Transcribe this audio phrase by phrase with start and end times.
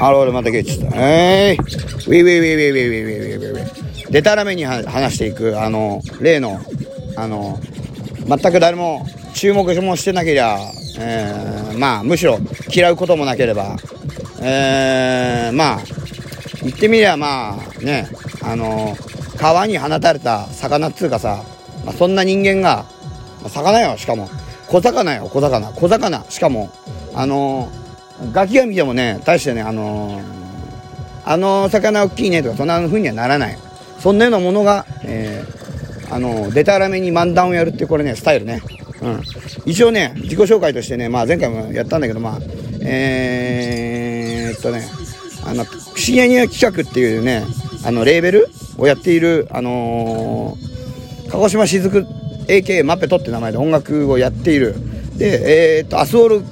[0.00, 0.96] あら、俺またゲッチした。
[0.96, 6.60] えー、ウィウィウィウィウィウィウィウィウィでたらめに話していく、あの、例の、
[7.16, 7.58] あの、
[8.26, 10.58] 全く誰も注目もしてなけりゃ、
[10.98, 12.38] えー、まあ、むしろ
[12.72, 13.76] 嫌うこともなければ、
[14.40, 15.82] えー、まあ、
[16.62, 18.08] 言ってみりゃまあ、ね、
[18.42, 18.96] あの、
[19.42, 21.42] 川に放たれた魚っつうかさ、
[21.84, 22.84] まあ、そんな人間が、
[23.40, 24.28] まあ、魚よ、しかも。
[24.68, 25.72] 小魚よ、小魚。
[25.72, 26.24] 小魚。
[26.30, 26.70] しかも、
[27.12, 27.68] あの
[28.32, 30.22] ガキが見てもね、大してね、あのー、
[31.24, 33.58] あの魚大きいねとか、そんな風にはならない。
[33.98, 38.62] そんなようなものが、えー、あの、でたらめに漫談をやるってこれね、スタイルね。
[39.00, 39.22] うん。
[39.66, 42.38] 一応ね、自己紹介としてね、まあ前回もやったんだけど、まあ、
[42.82, 44.86] えー、っとね、
[45.44, 47.42] あの、不思議な企画っていうね、
[47.84, 48.48] あの、レーベル
[48.82, 52.04] をやっている、あのー、鹿児島雫
[52.48, 54.74] AK マペトって名前で音楽をやっている。
[55.16, 56.42] で、えー、っと、アスオール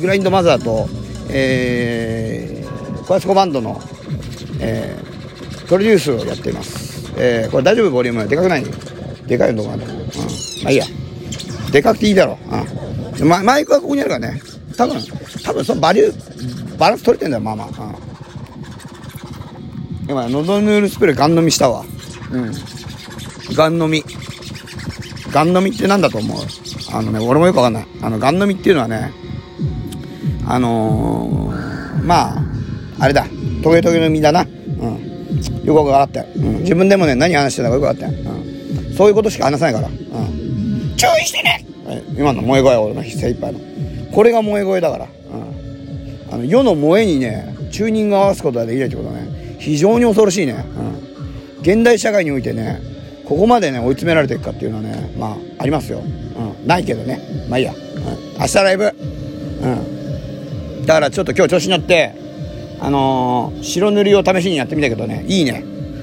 [0.00, 0.88] グラインドマザーと、
[1.30, 3.80] えー、コアスコバンドの、
[4.58, 7.12] えー、プロデュースをやっています。
[7.16, 8.26] えー、これ大丈夫ボリューム？
[8.26, 8.64] でかくない？
[9.28, 9.80] でかいのかなうん。
[9.80, 9.84] ま
[10.66, 10.84] あいいや。
[11.70, 12.36] でかくていいだろ
[13.20, 13.22] う。
[13.22, 13.28] うん。
[13.28, 14.42] ま、マイクはここにあるからね。
[14.76, 15.00] 多分、
[15.44, 17.68] 多分そのバリュー、バランス取れてんだよ、まあまあ。
[17.68, 18.09] うん。
[20.10, 21.84] 今、喉ヌールスプレーガン飲みしたわ。
[22.32, 22.52] うん。
[23.54, 24.02] ガン飲み。
[25.30, 26.38] ガン飲みってなんだと思う？
[26.92, 27.86] あのね、俺もよくわかんない。
[28.02, 29.12] あの、ガン飲みっていうのはね、
[30.44, 32.42] あのー、まあ、
[32.98, 33.24] あれだ、
[33.62, 34.42] トゲトゲの実だな。
[34.42, 34.50] うん。
[35.64, 36.26] よくわかったよ。
[36.34, 36.58] うん。
[36.62, 38.12] 自分でもね、何話してたかよくわかったよ。
[38.12, 38.94] うん。
[38.96, 39.86] そういうことしか話さないから。
[39.86, 39.94] うん。
[40.96, 41.64] 注意してね
[42.16, 43.60] 今の萌え声は俺の精一杯の。
[44.12, 45.04] これが萌え声だから。
[45.04, 46.34] うん。
[46.34, 50.64] あの、世の萌えにね、チューニングを合わすことができないってことね、非常に恐ろしいね。
[50.76, 51.62] うん。
[51.62, 52.80] 現代社会においてね、
[53.24, 56.00] ここまでね、追い詰められていくかっていうのはね、まあ、ありますよ。
[56.00, 56.66] うん。
[56.66, 57.20] ないけどね。
[57.48, 57.72] まあいいや。
[57.72, 58.40] うん。
[58.40, 58.84] 明日ライブ。
[58.84, 58.86] う
[59.68, 60.00] ん。
[60.86, 62.14] だからちょっと今日調子に乗って
[62.80, 65.62] あのー、白塗りを試しにやってみたけどねいいね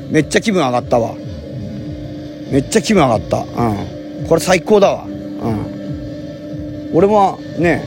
[0.09, 7.85] めっちゃ気分上がったわめっちゃ気分上がったうんこれ最高だわうん俺もね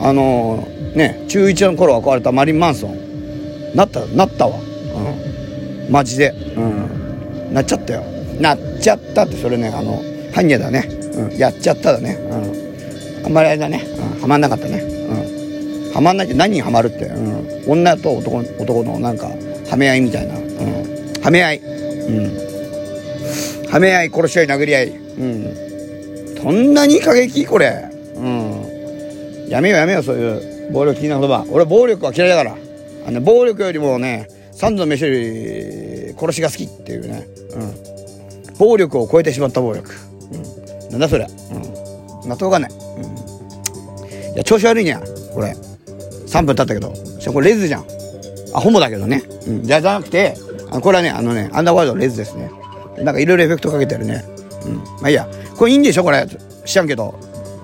[0.00, 4.58] あのー、ね中1の頃憧れたマリン・マンソンなったなったわ
[5.90, 6.34] マジで。
[6.56, 7.54] うん。
[7.54, 8.02] なっちゃったよ。
[8.40, 10.02] なっちゃったってそれねあの
[10.32, 12.14] ハンニャだね、うん、やっちゃっただね。
[12.14, 13.26] うん。
[13.26, 13.84] あんまりあれだね、
[14.14, 14.84] うん、はまんなかったね。
[15.92, 19.26] はまんないって何にはまるって、うん、女と男男のなんか
[19.68, 21.62] はめ合いみたいな、うん、はめ合い、う
[23.66, 31.44] ん、はめ合い殺し合い殴り合い、うん、そんなに過激これ、うん、やめようやめようそういう暴力的な言葉。
[31.50, 32.56] 俺暴力は嫌いだから。
[33.08, 34.28] あの暴力よりもね
[34.60, 39.90] 三度の飯より殺しが好きっていうね、うん、暴力を超えてしまった暴力、
[40.32, 42.74] うん、なんだそりゃ、うん、納得わかんない、う
[44.30, 44.98] ん、いや調子悪いね
[45.32, 45.56] これ
[46.26, 46.92] 3分経ったけど。
[47.32, 47.84] これレズじゃん。
[48.54, 49.22] あ、ホモだけどね。
[49.48, 49.62] うん。
[49.64, 50.36] じゃ、じゃなくて、
[50.70, 52.50] あのこれはね、あのね、アンダーワールドレズですね。
[52.98, 54.24] なんかいろいろエフェクトかけてるね。
[54.64, 54.76] うん。
[54.76, 55.28] まあいいや。
[55.56, 56.04] これいいんでしょ？
[56.04, 56.24] これ。
[56.64, 57.18] 知らんけど。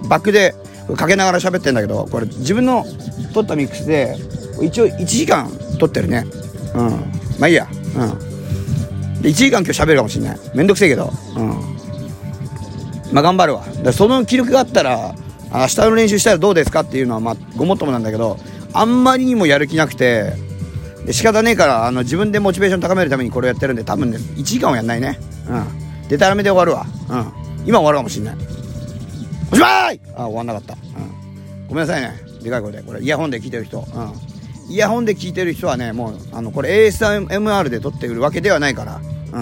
[0.09, 0.55] バックで
[0.97, 2.85] かけながら喋ってんだけど、これ自分の
[3.33, 4.17] 撮ったミックスで、
[4.61, 5.49] 一応1時間
[5.79, 6.25] 撮ってるね。
[6.75, 6.91] うん。
[7.39, 7.69] まあいいや。
[7.97, 9.23] うん。
[9.23, 10.39] で、1時間今日喋るかもしんない。
[10.55, 11.13] めんどくせえけど。
[11.37, 11.51] うん。
[13.13, 13.65] まあ頑張るわ。
[13.83, 15.15] でその記録があったら、
[15.53, 18.39] 明日の練習したらどうですかっていうのはまあごもっともなんだけど
[18.73, 20.33] あんまりにもやる気なくて
[21.05, 25.19] で仕方ねえからあの自分でモチベーション高めるためにこれをやってるんで多分ね1時間はやんないね
[25.49, 28.37] うんでたらめで終わるわうん今終わるかもしんない
[29.53, 32.13] おしまいあ終わんなかった、うん、ごめんなさいね
[32.43, 34.13] でかい声でこれイヤホンで聞いてる人うん
[34.69, 39.01] イヤホンで聞いてる人はねもうあのこれ ASMR で撮ってくるわけではないから
[39.33, 39.41] う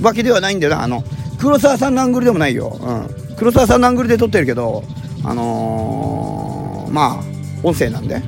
[0.00, 0.02] ん。
[0.02, 0.82] わけではないんだよな。
[0.82, 1.04] あの
[1.38, 2.76] 黒沢さんのアングルでもないよ。
[2.80, 2.92] う
[3.32, 3.36] ん。
[3.36, 4.82] 黒沢さんのアングルで撮ってるけど
[5.24, 7.24] あのー、まあ
[7.62, 8.22] 音声なんで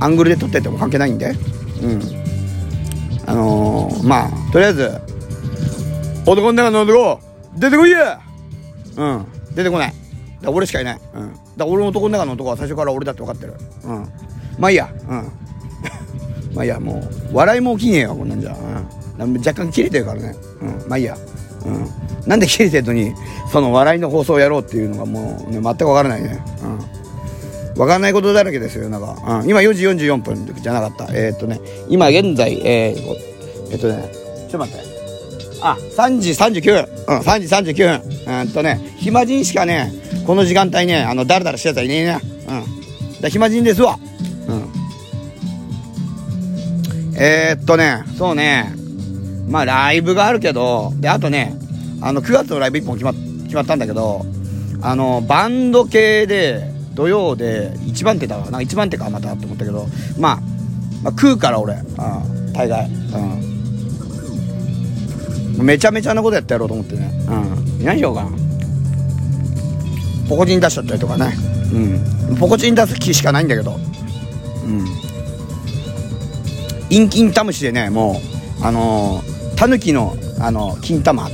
[0.00, 1.34] アングルで撮ってても関係ないんで
[1.82, 2.02] うん。
[3.26, 4.90] あのー、まあとりあえず
[6.26, 7.20] 男の中の男
[7.56, 8.20] 出てこいや!
[8.96, 9.26] うん。
[9.54, 9.94] 出てこない。
[10.42, 13.54] だ俺しかいない、うん、だ俺の男の中の男は最初から俺だって分かってる。
[13.84, 14.12] うん。
[14.58, 15.32] まあいいやうん
[16.54, 16.94] まあいいやも
[17.32, 18.56] う笑いも起きねえよこんなんじゃ、
[19.18, 21.16] うん、若干切れてるからねうんまあいいや
[21.64, 21.88] うん
[22.26, 23.14] なんで切れてるのに
[23.52, 26.96] その笑いの放送をやろうっていうのがもうね全く分からないねうん
[27.76, 29.40] わかんないことだらけですよ、なんか。
[29.42, 31.12] うん、今4時44分じゃなかった。
[31.12, 34.82] えー、っとね、今現在、えー、えっとね、ちょっと待って。
[35.60, 37.16] あ、3時39分。
[37.16, 38.40] うん、3時39分。
[38.40, 39.92] うんとね、暇人しかね、
[40.26, 42.16] この時間帯ね、あの、だらだらしてたらいねえな。
[42.16, 43.20] うん。
[43.20, 43.98] だ暇人ですわ。
[47.18, 48.74] えー、っとね、そうね、
[49.48, 51.56] まあライブがあるけど、で、あとね、
[52.00, 53.12] あの、9月のライブ1本決ま
[53.44, 54.24] 決まったんだけど、
[54.82, 58.44] あの、バンド系で、土曜で1番手だわ。
[58.44, 59.86] なんか1番手かまたって思ったけど、
[60.18, 60.40] まあ、
[61.02, 62.90] まあ、食うから俺、うん、大概。
[65.58, 65.64] うん。
[65.64, 67.10] めちゃめちゃなことやってやろうと思ってね。
[67.28, 67.84] うん。
[67.84, 68.30] 何しようかな。
[70.28, 71.34] ポコチン出しちゃったりとかね。
[72.30, 72.36] うん。
[72.36, 73.76] ポコチン出す気しかないんだけど。
[74.64, 75.05] うん。
[76.90, 78.20] 陰金タムシでね、も
[78.60, 81.28] う、あのー、タヌキの、あの、金玉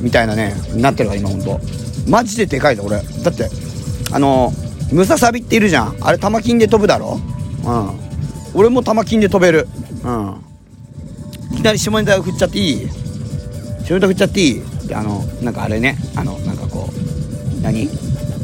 [0.00, 1.60] みたいなね、なってるわ、今ほんと。
[2.08, 3.02] マジででかいぞ、俺。
[3.22, 3.48] だって、
[4.12, 5.96] あのー、ムササビっているじゃん。
[6.00, 7.20] あれ、玉金で飛ぶだろ？
[7.64, 7.90] うん。
[8.54, 9.66] 俺も玉金で飛べる。
[10.04, 10.36] うん。
[11.52, 12.88] いきなり下ネタ振っちゃっていい？
[13.84, 14.62] 下ネタ振っちゃっていい？
[14.94, 17.88] あの、なんかあれね、あの、なんかこう、何？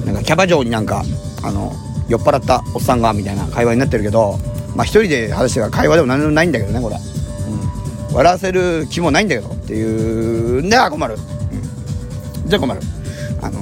[0.04, 1.04] なんかキャバ嬢になんか、
[1.44, 1.72] あの、
[2.08, 4.38] 酔っ払ったおっさんが、みたいな会話になってるけど、
[4.74, 6.96] まあ一人で話してる会話でも何でもないんだけどね、これ。
[6.96, 8.14] うん。
[8.14, 11.14] 笑わせる気もないんだけど、っていうんでは困る。
[11.14, 12.48] うん。
[12.48, 12.80] じゃ困る。
[13.40, 13.60] あの、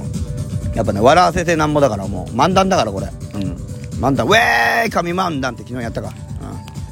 [0.74, 3.06] やっぱね、笑わせてなんぼだからもう、漫談だからこれ。
[3.34, 3.56] うん。
[4.00, 6.12] 漫談、ウェーイ神漫談って昨日やったか。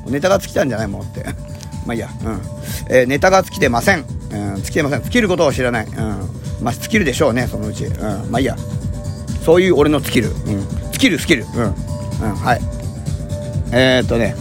[0.07, 0.13] うん。
[0.13, 1.25] ネタが尽きたんじゃないもんって。
[1.87, 2.09] まあいいや。
[2.25, 2.41] うん。
[2.91, 4.05] えー、ネタが尽きてません。
[4.31, 5.03] うん、尽きてません。
[5.03, 5.87] 尽きることを知らない。
[5.87, 5.95] うん。
[6.61, 7.85] まあ尽きるでしょうね、そのうち。
[7.85, 8.31] うん。
[8.31, 8.57] まあいいや。
[9.45, 10.29] そういう俺のスキル。
[10.29, 10.67] うん。
[10.93, 11.47] スキル、スキル。
[11.55, 11.63] うん。
[11.63, 12.61] うん、はい。
[13.73, 14.35] えー、っとね。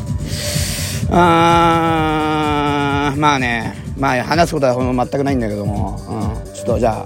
[1.12, 3.76] あー、まあね。
[3.98, 6.00] まあ話すことはほん全くないんだけども。
[6.46, 6.54] うん。
[6.54, 7.06] ちょっとじゃ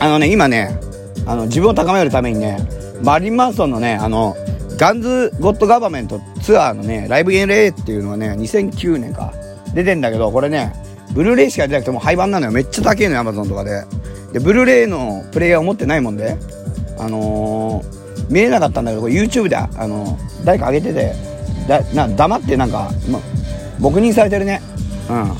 [0.00, 0.04] あ。
[0.04, 0.78] あのね、今ね、
[1.26, 2.58] あの、自分を高めるためにね、
[3.02, 4.36] マリンマンソンのね、あの、
[4.78, 9.32] ガンズ・ゴッド・ガバメントツアーのね、ライブ LA っていうのはね、2009年か、
[9.74, 10.72] 出てんだけど、これね、
[11.12, 12.52] ブルーレイしか出なくても廃盤なのよ。
[12.52, 13.84] めっちゃ高いのよ、アマゾンとかで。
[14.32, 16.36] で、ブルーレイのプレイヤーを持ってないもんで、
[16.98, 21.14] あのー、見えなかったんだけど、これ YouTube で、あのー、誰か上げてて、
[21.68, 23.20] だな黙ってなんか、ま、
[23.78, 24.62] 黙認されてるね。
[25.08, 25.36] うん。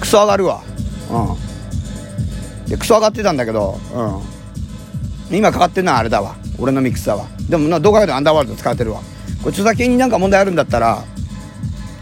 [0.00, 0.62] クソ上がるわ。
[1.10, 2.68] うん。
[2.68, 3.80] で、クソ上がってたんだけど、
[5.30, 5.36] うん。
[5.36, 6.36] 今かかってんのはあれだわ。
[6.58, 7.26] 俺のミックスだわ。
[7.48, 9.00] でもな、動画でアンダーワールド使ってるわ。
[9.42, 11.02] これ著作権になんか問題あるんだったら、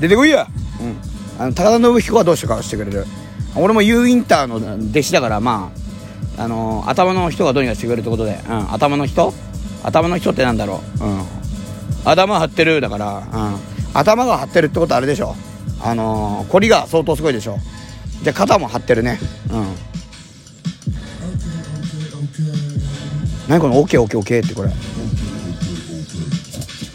[0.01, 0.49] 出てこいや
[0.81, 1.43] うん。
[1.43, 3.07] あの、高田信彦はどうしてかしてくれる。
[3.55, 4.57] 俺も U インターの
[4.91, 5.71] 弟子だから、ま
[6.37, 9.33] あ、あの、頭の人がどうにかしてくれるってことで、うん、頭の人？
[9.85, 11.05] 頭の人ってなんだろう。
[11.05, 11.42] うん。
[12.05, 13.57] 頭張ってるだから、うん。
[13.95, 15.37] 頭が張ってるってことあれでしょ。
[15.81, 17.59] あのー、凝りが相当すごいでしょ。
[18.23, 19.19] じゃ肩も張ってるね。
[19.51, 19.67] うん。
[23.49, 24.71] 何この OKOKOK ってこれ。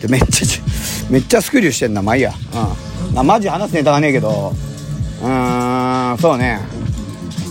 [0.01, 0.47] でめっちゃ
[1.09, 2.33] めっちゃスクリューしてんなまあいいや
[3.09, 4.53] うんまあマジ話すネタがねえけど
[5.23, 6.59] うんそうね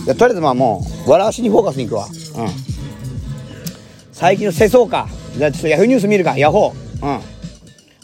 [0.05, 2.49] とりあえずまあもう笑わしにフォーカスに行くわうん
[4.13, 5.07] 最近の世相か
[5.37, 7.19] じゃあちょっとヤフーニュース見るかヤホーうん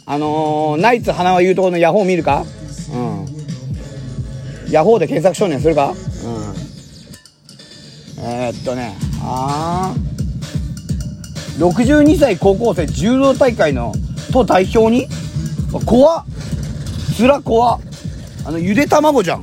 [0.06, 2.44] あのー、ナイツ花輪言うところのヤホー見るか？
[2.92, 3.26] うん。
[4.70, 5.92] ヤホーで検索少年するか？
[5.92, 5.96] うん。
[8.26, 9.98] えー、っとねああ
[11.58, 13.94] 62歳高校生柔道大会の
[14.32, 15.08] と代表に？
[15.86, 16.24] 怖っ。
[17.16, 17.80] つら怖っ。
[18.46, 19.42] あのゆで卵じゃん。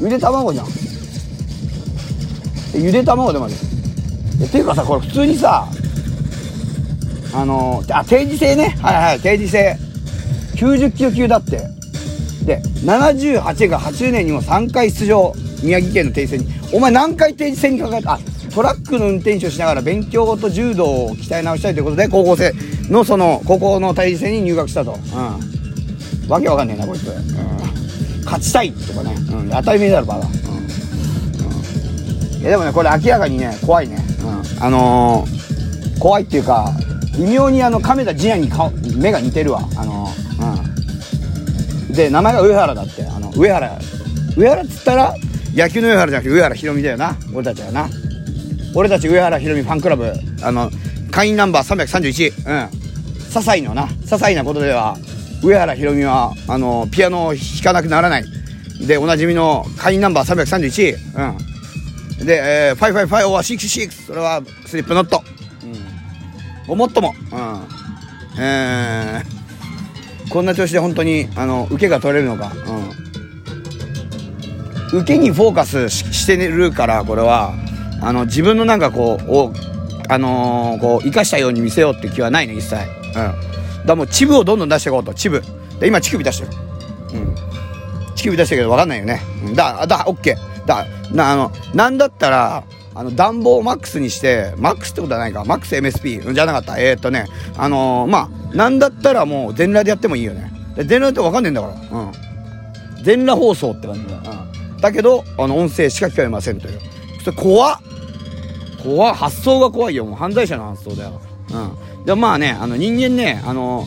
[0.00, 0.66] ゆで卵じゃん。
[2.74, 5.68] ゆで卵でまでっていうかさこれ普通にさ
[7.34, 8.76] あのあ定時制ね。
[8.80, 9.76] はいはい定時制。
[10.56, 11.68] 90キロ級だって。
[12.44, 15.32] で78が80年にも3回出場。
[15.62, 16.46] 宮城県の定時制に。
[16.72, 18.18] お前何回定時制にかかったあ
[18.54, 22.52] トラックの運転手をしながら勉強と柔道を鍛え直したいということで高校生
[22.90, 25.00] のその高校の体制に入学したと、うん、
[26.28, 27.14] わけわかんねえなこいつ、うん、
[28.24, 30.34] 勝ちたいとかね、うん、当たり前だろバカ、うん。
[30.34, 30.36] う
[32.38, 34.26] ん、いやでもねこれ明らかにね怖いね、う
[34.60, 36.70] ん、あのー、怖いっていうか
[37.18, 39.60] 微妙にあの亀田仁也に顔目が似てるわ。
[39.76, 40.08] あの、
[41.88, 41.92] うん。
[41.92, 43.06] で名前が上原だって。
[43.06, 43.78] あの上原。
[44.36, 45.14] 上原っつったら
[45.54, 47.16] 野球の上原じゃなくて上原ひろみだよな。
[47.34, 47.88] 俺たちはな。
[48.74, 50.12] 俺たち上原ひろみファンクラブ。
[50.42, 50.70] あの
[51.10, 52.82] 会員ナンバー331うん。
[53.18, 53.86] 些細のな。
[53.86, 54.96] 些細なことでは
[55.42, 58.24] 上原ひろみはあのピアノを弾かなくならない。
[58.86, 61.38] でおなじみの会員ナンバー331
[62.20, 62.26] うん。
[62.26, 65.22] で、えー、555 or 66それはスリップノット。
[66.66, 67.14] ごもっとも。
[67.32, 68.42] うん。
[68.42, 72.52] えー、こんな調子で本当にあの受けが取れるのか。
[74.92, 75.00] うん。
[75.00, 77.54] 受けにフォーカスしてるからこれは。
[78.00, 79.52] あの自分のなんかこうを
[80.08, 82.74] あのー、こう生かしたように見せようって気はないね一切。
[82.74, 83.86] うん。
[83.86, 85.14] だもうチブをどんどん出していこうと。
[85.14, 85.42] チブ。
[85.78, 86.52] で今乳首出してる。
[87.14, 87.34] うん。
[88.14, 90.66] 乳首出してるけど分かんないよね、うん、だだオッケー。
[90.66, 102.32] だなあのなんだったらあの暖房をマックスにしてマックスってことはないかマックス MSP じゃなかったえー、っとねあのー、まあなんだったらもう全裸でやってもいいよね全裸って分かんねえんだからうん
[103.02, 104.16] 全裸放送って感じだ。
[104.16, 104.80] うん。
[104.80, 106.80] だけど、あの、音声しか聞かれませんという。
[107.24, 107.78] それ怖っ
[108.82, 110.04] 怖っ発想が怖いよ。
[110.04, 111.20] もう犯罪者の発想だよ。
[111.50, 112.04] うん。
[112.04, 113.86] でもまあね、あの人間ね、あの、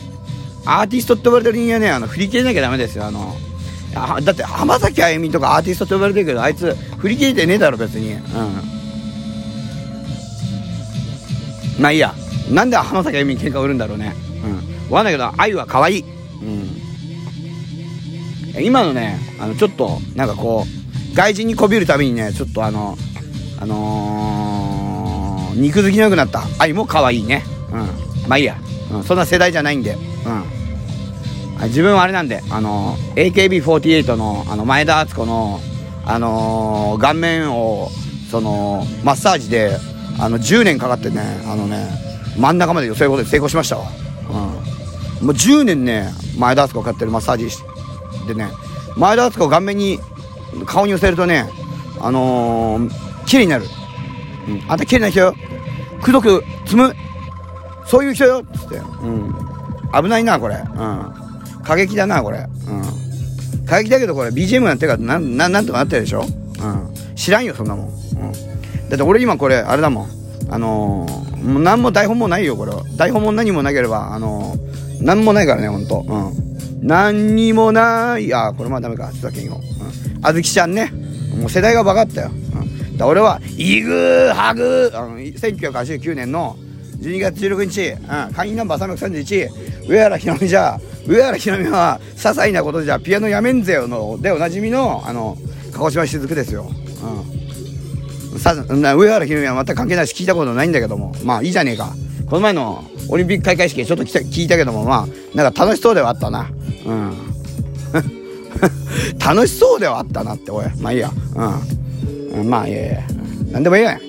[0.64, 3.06] アーティストって呼ばれてる人間ね、あの、振り切れなきゃダメですよ。
[3.06, 3.34] あの、
[4.22, 8.12] だって浜崎あゆみとかアーティストって呼ばれてるけど、あいつ振り切れてねえだろ、別に。
[8.12, 8.20] うん。
[11.78, 12.14] まあいいや。
[12.50, 14.14] なんで浜崎あゆみに喧嘩売るんだろうね。
[14.44, 14.92] うん。
[14.92, 16.04] わかんないけど、あゆは可愛い。
[16.42, 16.44] う
[18.60, 18.62] ん。
[18.62, 20.64] 今のね、あの、ちょっと、なんかこ
[21.12, 22.96] う、外人にこびるたびにね、ちょっとあの、
[23.60, 26.42] あのー、肉好きなくなった。
[26.58, 27.42] あゆも可愛いね。
[27.72, 28.28] うん。
[28.28, 28.56] まあいいや。
[28.92, 29.04] うん。
[29.04, 29.94] そんな世代じゃないんで。
[29.94, 29.96] う
[31.62, 31.64] ん。
[31.68, 35.60] 自分はあれなんで、あの、AKB48 の、あの、前田敦子の、
[36.04, 37.88] あのー、顔面を、
[38.30, 39.78] その、マッサージで、
[40.18, 41.88] あの、10年かかってね、あのね、
[42.38, 43.86] 真ん中まで寄せることで成功しましたわ。
[45.20, 45.26] うん。
[45.26, 47.48] もう10年ね、前田敦子を買ってるマッサージ
[48.26, 48.48] でね、
[48.96, 49.98] 前田敦子を顔面に、
[50.66, 51.46] 顔に寄せるとね、
[52.00, 53.64] あのー、綺麗になる。
[54.48, 54.64] うん。
[54.68, 55.34] あんた綺麗な人よ。
[56.02, 56.94] くどく積む。
[57.86, 58.58] そういう人よっ。
[58.58, 58.76] つって。
[58.76, 59.34] うん。
[60.02, 60.56] 危ないな、これ。
[60.56, 61.62] うん。
[61.62, 62.38] 過激だな、これ。
[62.38, 63.66] うん。
[63.66, 67.16] 過激だけど、これ BGM やってるか、な、なん、なんとかなってるでしょうん。
[67.16, 67.86] 知らんよ、そんなもん。
[67.86, 68.55] うん。
[68.88, 70.08] だって俺今これ、あれだもん。
[70.48, 72.72] あのー、もう何も台本もないよ、これ。
[72.96, 76.04] 台本も何もなければ、あのー、何もないからね、ほんと。
[76.06, 76.86] うん。
[76.86, 78.32] 何にもない。
[78.32, 79.60] あ、これまあダメか、津田健吾。
[80.22, 80.92] あずきちゃんね。
[81.36, 82.30] もう世代が分かったよ。
[82.30, 82.96] うん。
[82.96, 86.56] だ俺は、イグー、ハグー、あの、1989年の
[87.00, 95.36] 12月16日、うん、会員ナンバー331、上原ひろみじゃ、上原ひろみは、些細なことじゃ、ピアノやめんぜよの、でおなじみの、あの、
[95.72, 96.70] 鹿児島雫ですよ。
[97.30, 97.35] うん。
[98.38, 101.94] さ、上原ひろみは全く関係ないし聞いたことないんだけども、まあいいじゃねえか。
[102.26, 106.50] この前のオリンピック開会式ちょっと来た聞いたけども、まあ、なんか楽しそうではあったな。
[106.84, 107.16] うん。
[109.24, 110.66] 楽しそうではあったなって、おい。
[110.80, 111.10] まあいいや。
[112.34, 112.50] うん。
[112.50, 113.02] まあいやいや。
[113.52, 114.00] なんでもいいやん。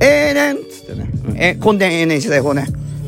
[0.00, 1.10] ええねんっつってね。
[1.28, 2.66] うん、え、根伝永年資材法ね。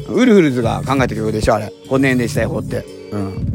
[0.08, 1.72] ウルフルズが考えた曲でしょ、あれ。
[1.90, 2.84] 根伝永年資材法って。
[3.12, 3.52] うん。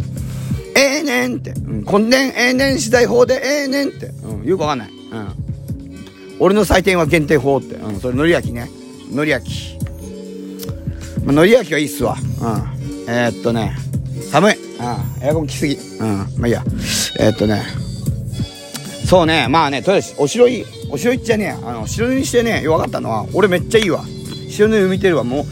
[0.76, 1.52] ええねんって。
[1.52, 1.86] うん。
[1.86, 4.08] 根伝永年資材法でええねんって。
[4.24, 4.46] うん。
[4.46, 4.90] よくわかんない。
[4.90, 5.39] うん。
[6.40, 7.76] 俺の採点は限定法って。
[7.76, 8.00] うん。
[8.00, 8.70] それ、のり焼きね。
[9.12, 9.78] のり焼き。
[11.26, 12.16] まあ、のり焼きはいいっすわ。
[12.18, 12.80] うん。
[13.08, 13.76] えー、っとね。
[14.32, 14.56] 寒い。
[14.56, 15.26] うん。
[15.26, 15.76] エアコン来すぎ。
[15.76, 16.18] うん。
[16.38, 16.64] まあいいや。
[17.20, 17.62] えー、っとね。
[19.06, 19.48] そうね。
[19.50, 20.66] まあね、とりあえず、お城いい。
[20.92, 24.04] お城行っちゃね、あの、白塗りしてね、分かったのは、俺めっちゃいいわ。
[24.50, 25.24] 白塗り見てるわ。
[25.24, 25.46] も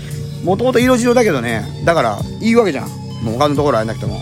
[0.43, 2.87] う、もともと色白だけどね、だから、いいわけじゃん。
[3.23, 4.15] もう他のところあれなくても。
[4.15, 4.21] うん。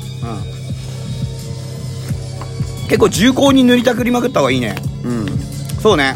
[2.87, 4.75] 結構重厚に塗りたくりまくった方がいいね。
[5.03, 5.25] うん。
[5.81, 6.15] そうね。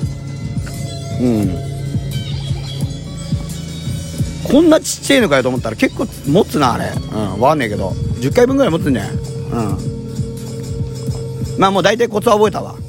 [1.21, 1.49] うん。
[4.51, 6.85] こんなちっちゃいのかよと思ったら結構持つな、あれ。
[6.89, 7.39] うん。
[7.39, 7.91] わかんねえけど。
[7.91, 9.11] 10回分ぐらい持つんじゃない？
[9.11, 9.77] うん。
[11.59, 12.73] まあもう大体コツは覚えたわ。
[12.73, 12.79] う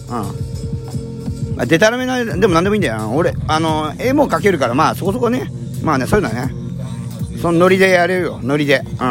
[1.52, 1.56] ん。
[1.56, 3.10] まあ、デタラメな、でも何でもいいんだよ。
[3.14, 5.50] 俺、あの、絵も描けるから、まあそこそこね。
[5.82, 6.54] まあね、そういうのはね。
[7.42, 8.40] そのノリでやれるよ。
[8.42, 8.82] ノリで。
[8.98, 9.04] う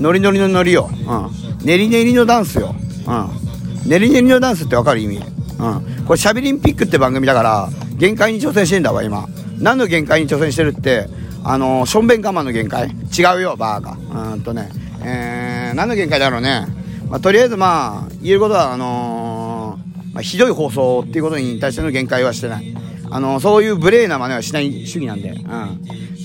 [0.00, 0.02] ん。
[0.02, 0.90] ノリノリのノリよ。
[0.90, 1.66] うん。
[1.66, 2.74] 練り練りのダンスよ。
[3.06, 3.88] うん。
[3.88, 5.00] 練り練りのダンスってわかる？
[5.00, 5.18] 意味。
[5.18, 6.04] うん。
[6.06, 7.68] これ、シャビリンピックって番組だから、
[8.00, 9.28] 限界に挑戦してんだわ、今。
[9.58, 11.06] 何の限界に挑戦してるって、
[11.44, 12.88] あの、ションベン我慢の限界？
[12.88, 14.32] 違うよ、バーカ。
[14.32, 14.70] うんとね。
[15.02, 16.66] えー、何の限界だろうね。
[17.10, 22.74] まあ、とりあえずまあ、言えることは、あのー、まあ、ひどい放送っていうことに対しての限界はしてない。
[23.10, 25.30] あの、そういう無礼な真似はしない主義なんで。
[25.30, 25.38] うん。
[25.38, 25.62] とり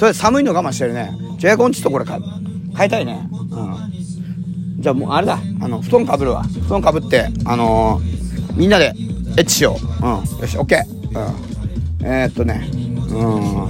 [0.01, 1.11] あえず寒いの我慢してるね。
[1.37, 2.21] じゃあエアコンちょっとこれ変
[2.85, 3.27] えたいね。
[3.31, 4.81] うん。
[4.81, 5.39] じゃあもうあれだ。
[5.59, 6.43] あの、布団かぶるわ。
[6.43, 7.99] 布団かぶって、あの、
[8.55, 8.93] みんなで
[9.37, 10.05] エッチしよう。
[10.05, 10.39] うん。
[10.39, 10.85] よし、オッケー。
[11.17, 11.54] うん。
[12.07, 12.69] えー、っとね。
[13.09, 13.65] うん。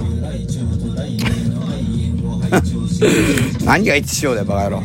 [3.64, 4.78] 何がエッチしようだよ、バカ野郎。
[4.78, 4.84] うん。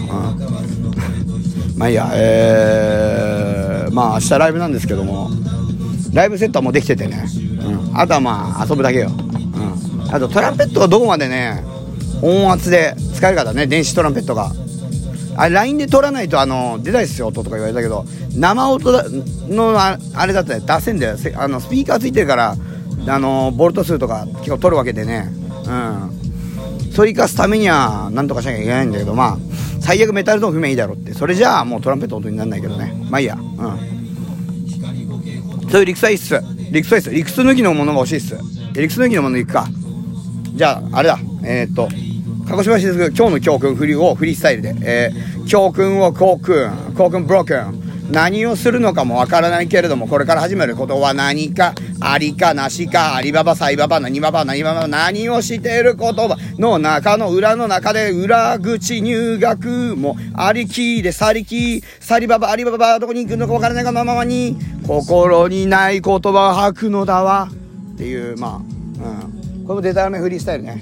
[1.77, 5.29] まあいいや、えー、まあ明日ライブなんですけども、
[6.13, 7.25] ライブセットはもうできててね。
[7.91, 7.99] うん。
[7.99, 9.09] あとはまあ遊ぶだけよ。
[9.09, 10.13] うん。
[10.13, 11.61] あとトランペットがどこまでね、
[12.21, 14.53] 音圧で使えるかだね、電子トランペットが。
[15.35, 18.93] あれ、LINE で撮らないと、あの、出ないっすよ、音とか言われたけど、生音
[19.49, 21.17] のあれだったら出せんだよ。
[21.35, 22.55] あの、スピーカーついてるから、
[23.07, 25.29] あの、ボルト数とか結構取るわけでね。
[25.65, 26.11] うん。
[26.91, 29.37] それ生かすためには、なんとかしなきゃいけないんだけど、まあ、
[29.79, 31.13] 最悪メタルトーン譜面いいだろうって。
[31.13, 32.93] それじゃあ、もうトランペット音にならないけどね。
[33.09, 33.35] まあいいや。
[33.35, 33.51] うん。
[35.69, 36.41] そういう理屈はいいっす。
[36.71, 37.09] 理屈はいいっす。
[37.11, 38.37] 理屈抜きのものが欲しいっす。
[38.73, 39.67] 理屈抜きのものいくか。
[40.53, 41.17] じゃあ、あれだ。
[41.43, 41.87] えー、っと、
[42.47, 44.75] 鹿児島市です今日の教訓フリをフリースタイルで。
[44.81, 47.80] えー、教訓を教訓、教訓ブロークン。
[48.11, 67.49] 何をするのかもわからないけれども、これから始めることは何か、ありかなしか、ありばば、さいばば、何ばば、何ばば、何をしている言葉の中の裏の中で、裏口入学もありきで、さりき、さりばば、ありばば、どこに行くのかわからないがままに、心にない言葉を吐くのだわ。
[67.93, 69.65] っていう、まあ、うん。
[69.65, 70.81] これもデタラメフリースタイルね。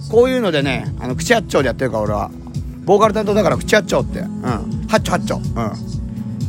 [0.00, 0.08] うん。
[0.08, 2.30] こういうのでね、あの、口八丁でやってるから俺は。
[2.84, 4.20] ボーカル担当だから口八丁って。
[4.20, 4.86] うん。
[4.88, 5.36] 八丁八丁。
[5.36, 5.99] うん。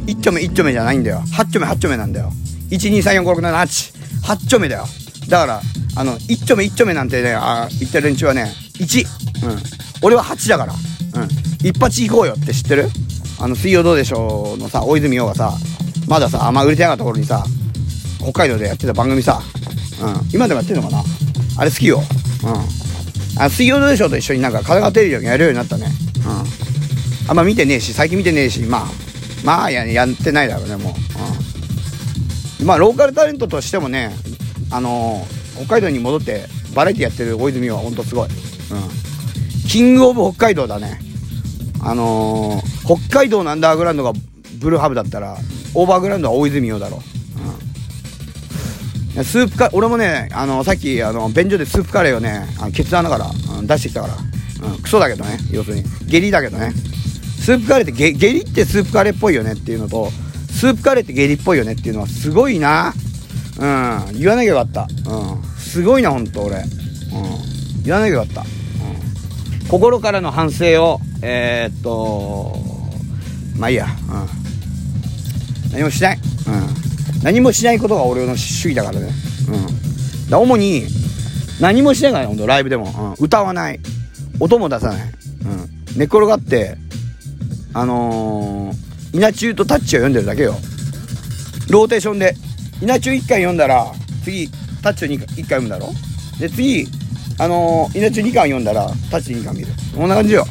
[0.07, 1.23] 一丁目一丁目じゃないんだよ。
[1.31, 2.31] 八丁目八丁目なんだよ。
[2.69, 3.93] 1,2,3,4,5,6,7,8。
[4.23, 4.85] 八丁目だよ。
[5.29, 5.61] だから、
[5.95, 9.05] あの、一丁目一丁目なんてね、あ言ってる連中はね、1。
[9.47, 9.59] うん。
[10.01, 10.73] 俺は8だから。
[10.73, 10.79] うん。
[11.65, 12.89] 一発行こうよって知ってる？
[13.39, 15.53] あの、水曜どうでしょうのさ、大泉洋がさ、
[16.07, 17.43] まださ、あんま売れてなかった頃にさ、
[18.19, 19.41] 北海道でやってた番組さ、
[20.01, 20.29] うん。
[20.33, 21.03] 今でもやってんのかな？
[21.57, 22.01] あれ好きよ。
[22.43, 23.41] うん。
[23.41, 25.87] あ、水曜どうでしょうと一緒になんか、神奈川テレビでやるようになったね。
[26.25, 27.29] うん。
[27.29, 28.87] あんま見てねえし、最近見てねえし、まあ、
[29.43, 30.93] まあや、やってないだろうね、もう。
[32.59, 32.67] うん。
[32.67, 34.11] まあ、ローカルタレントとしてもね、
[34.69, 36.45] あのー、北海道に戻って、
[36.75, 38.27] バラエティやってる大泉はほんとすごい。
[38.27, 38.33] うん。
[39.67, 40.99] キングオブ北海道だね。
[41.83, 44.13] あのー、北海道のアンダーグラウンドが
[44.59, 45.37] ブルーハブだったら、
[45.73, 47.01] オーバーグラウンドは大泉洋だろ。
[49.15, 49.23] うん。
[49.25, 54.17] スープカ俺もね、あの、さっき、あの、便所でスープカレーをね、あのケツ穴から、うん、出してきたから。
[54.69, 55.83] うん、クソだけどね、要するに。
[56.05, 56.71] 下痢だけどね。
[57.41, 60.11] スープカレーって下、痢ってスープカレーっぽいよねっていうのと、
[60.51, 62.93] スープカレーって下痢っぽいよねっていうのはすごいな。
[63.57, 64.87] うん、言わなきゃよかった。
[65.09, 66.57] うん、すごいな、ほんと俺。
[66.57, 66.63] うん、
[67.83, 68.41] 言わなきゃよかった。
[68.41, 72.55] うん、心からの反省を、えー、っと、
[73.57, 73.87] まあいいや。
[73.87, 75.71] うん。
[75.71, 76.17] 何もしない。
[76.17, 77.23] うん。
[77.23, 79.09] 何もしないことが俺の主義だからね。
[79.47, 80.29] うん。
[80.29, 80.85] だ主に、
[81.59, 83.15] 何もしないからね、ほんと、ライブでも。
[83.19, 83.25] うん。
[83.25, 83.79] 歌わない。
[84.39, 85.01] 音も出さない。
[85.01, 85.97] うん。
[85.97, 86.77] 寝転がって、
[87.73, 90.55] あのー、稲中とタッチを読んでるだけよ。
[91.69, 92.35] ローテーションで。
[92.81, 93.91] 稲中1回読んだら、
[94.23, 94.49] 次、
[94.81, 95.89] タッチを 1, 1回読むだろ？
[96.39, 96.87] で、次、
[97.37, 99.67] あのー、稲中2巻読んだら、タッチ2巻見る。
[99.95, 100.45] こんな感じよ。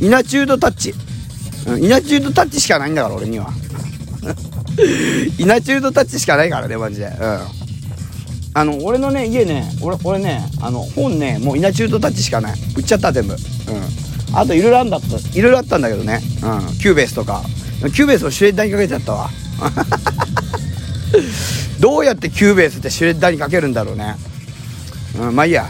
[0.00, 0.06] うん。
[0.06, 0.94] 稲中とタッチ。
[1.66, 1.82] うん。
[1.84, 3.50] 稲中とタッチしかないんだから、俺には。
[5.38, 7.06] 稲中とタッチしかないからね、マジで。
[7.06, 7.38] うん。
[8.52, 12.58] あの、俺のね、家ね、俺、俺ね、あの、本ね、もう稲中とタッチしかない。
[12.76, 13.32] 売っちゃった、全部。
[13.32, 13.38] うん。
[14.32, 15.06] あといろいろあんだった、
[15.38, 16.20] いろいろあったんだけどね。
[16.42, 16.78] うん。
[16.78, 17.42] Cubaseとか。
[17.80, 19.30] Cubaseをシュレッダーにかけちゃったわ。
[21.80, 24.16] どうやって Cubaseってシュレッダーにかけるんだろうね。
[25.18, 25.66] うん、まあいいや。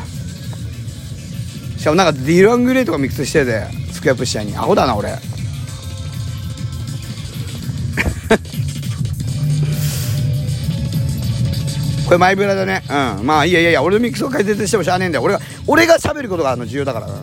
[1.79, 4.57] しかもなんか DIR EN GREY とかミックスしてて、 Squarepusher に。
[4.57, 5.12] アホだな、俺。
[12.05, 12.83] これマイブラだね。
[12.88, 12.92] う
[13.23, 13.27] ん。
[13.27, 15.25] まあいやいやいや、俺のミックスを解説してもしゃあねえんだよ。
[15.25, 17.14] 俺が、俺が喋ることがあの重要だからな。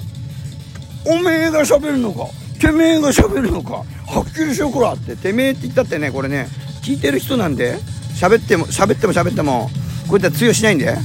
[1.08, 2.28] おめえが喋るのか？
[2.60, 3.84] てめえが喋るのか？
[4.06, 5.16] はっきりしよこらって。
[5.16, 6.48] てめえって言ったってねこれね。
[6.84, 7.78] 聞いてる人なんで
[8.20, 9.70] 喋っても喋っても喋っても
[10.08, 10.96] こうやって通用しないんで。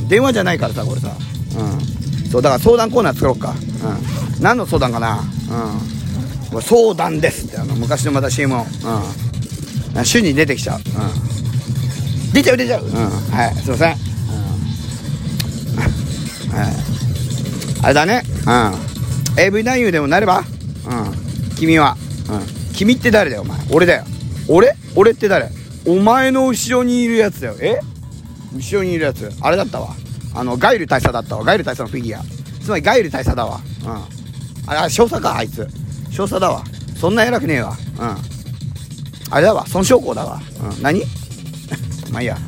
[0.00, 0.08] うん。
[0.08, 1.08] 電話じゃないからさこれさ。
[1.08, 1.80] うん。
[2.30, 3.50] そうだから相談コーナー作ろうか。
[3.50, 4.42] うん。
[4.42, 5.20] 何の相談かな？
[5.20, 5.26] うん。
[6.50, 8.64] これ相談ですってあの昔のまた CM を。
[9.96, 10.04] うん。
[10.04, 10.78] 週に出てきちゃう。
[10.78, 10.84] うん。
[12.32, 12.84] 出ちゃう出ちゃう。
[12.84, 12.90] うん。
[12.90, 13.54] はい。
[13.56, 13.94] すいません。
[13.94, 13.96] う
[16.54, 16.56] ん。
[16.56, 16.72] はい。
[17.84, 18.22] あれだね。
[18.46, 18.91] うん。
[19.36, 20.38] AV 男優でもなれば？
[20.38, 21.54] うん。
[21.56, 21.96] 君は。
[22.28, 22.74] うん。
[22.74, 23.58] 君って誰だよお前？
[23.70, 24.04] 俺だよ。
[24.48, 24.76] 俺？
[24.94, 25.50] 俺って誰？
[25.86, 27.56] お前の後ろにいるやつだよ。
[27.60, 27.80] え？
[28.54, 29.30] 後ろにいるやつ。
[29.40, 29.94] あれだったわ。
[30.34, 31.44] あのガイル大佐だったわ。
[31.44, 32.22] ガイル大佐のフィギュア。
[32.62, 33.60] つまりガイル大佐だわ。
[33.84, 34.70] うん。
[34.70, 35.66] あれ少佐かあいつ。
[36.10, 36.62] 少佐だわ。
[36.96, 37.76] そんな偉くねえわ。
[37.98, 38.16] うん。
[39.30, 39.64] あれだわ。
[39.72, 40.40] 孫将校だわ。
[40.76, 40.82] うん。
[40.82, 41.02] 何？
[42.12, 42.38] まあいいや。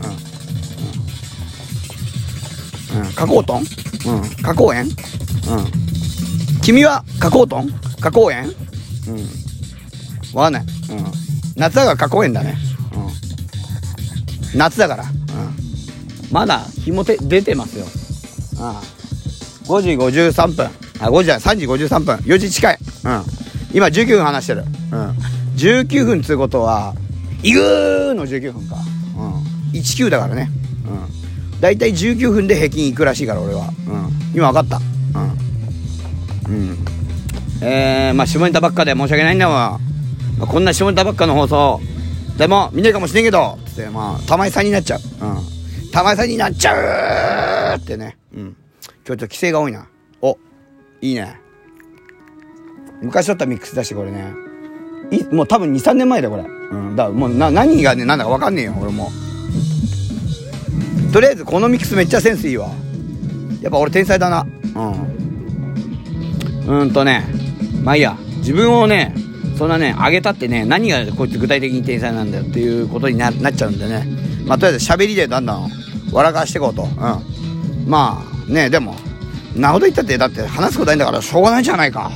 [2.94, 3.00] うん。
[3.00, 3.04] うん。
[3.12, 3.60] 花崗トン？
[3.60, 4.22] うん。
[4.42, 4.84] 花崗園？
[4.84, 5.83] うん。
[6.64, 7.68] 君は花崗トン
[8.00, 8.44] 花崗園
[9.08, 9.12] う
[10.34, 10.36] ん？
[10.36, 10.62] わかんない。
[10.62, 10.68] うん。
[11.56, 12.56] 夏だから花崗園だね。
[14.52, 14.58] うん。
[14.58, 15.04] 夏だから。
[15.04, 15.10] うん。
[16.30, 17.86] まだ日もて出てますよ。
[18.58, 20.66] ああ5時53分。
[21.00, 22.14] あ5時じゃない3時53分。
[22.16, 22.78] 4時近い。
[23.04, 23.22] うん。
[23.74, 24.64] 今19分話してる。
[24.92, 25.10] うん。
[25.56, 26.94] 19分っつうことは
[27.42, 28.76] イグーの19分か。
[29.18, 29.78] うん。
[29.78, 30.50] 19だからね。
[30.86, 31.60] うん。
[31.60, 33.68] 大体19分で平均いくらしいから俺は。
[33.86, 34.10] うん。
[34.34, 34.78] 今分かった。
[35.20, 35.44] うん
[36.48, 36.84] うん。
[37.62, 39.78] えー、まあ下ネタばっかで申し訳ないんだわ、
[40.38, 41.80] まあ、こんな下ネタばっかの放送
[42.38, 45.00] でも見ねえかもしれんけどつってまあ玉井さんになっちゃう。
[45.00, 45.90] うん。
[45.92, 48.16] 玉井さんになっちゃうってね。
[48.34, 48.40] うん。
[48.42, 48.56] 今日
[49.04, 49.86] ちょっと規制が多いな。
[50.20, 50.38] お
[51.00, 51.40] いいね。
[53.02, 54.32] 昔だったミックスだしこれね。
[55.10, 56.42] いもう多分23年前だこれ。
[56.42, 56.96] うん。
[56.96, 59.10] だもうな何がねなんだか分かんねえよ俺も。
[61.12, 62.68] とりあえずこのミックスめっちゃセンスいいわ。
[63.62, 64.44] やっぱ俺天才だな。
[64.74, 65.23] うん。
[66.66, 67.26] うんとね
[67.82, 69.14] まあいいや自分をね
[69.56, 74.04] そんなね、あげたってね、何がこいつ具体的に天才なんだよっていうことにななっちゃうんでね。
[74.46, 75.70] まあ、とりあえず喋りでだんだん
[76.12, 76.82] 笑かしていこうと。
[76.82, 77.88] うん。
[77.88, 78.96] まあ、ね、でも、
[79.54, 82.10] なほど言ったって、だって話すことないんだからしょうがないじゃないか。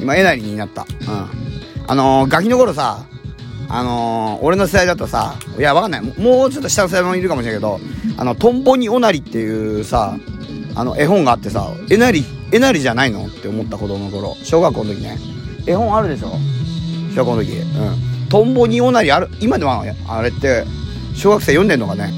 [0.00, 0.82] 今、えなりになった。
[0.82, 1.86] うん。
[1.86, 3.06] あのー、ガキの頃さ、
[3.68, 6.02] あのー、俺の世代だとさ、いや、わかんない。
[6.02, 7.78] もうちょっと下の世代もいるかもしれないけど、
[8.16, 10.16] あの、トンボにおなりっていうさ、
[10.74, 13.26] あの、絵本があってさ、えなり、えなりじゃないの？
[13.26, 14.36] って思った子供の頃。
[14.42, 15.18] 小学校の時ね。
[15.66, 16.32] 絵本あるでしょ？
[17.14, 17.52] 小学校の時。
[17.52, 18.28] うん。
[18.28, 20.64] トンボにおなりある、今でもあれって、
[21.14, 22.12] 小学生読んでんのかね？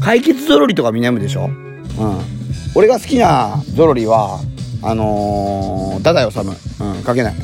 [0.00, 1.46] 解決ゾロリとかみんな読むでしょ？
[1.46, 2.20] うん。
[2.74, 4.40] 俺が好きなゾロリは、
[4.82, 6.38] あのー、太宰治。
[6.82, 7.34] うん、書けない。
[7.34, 7.42] うん。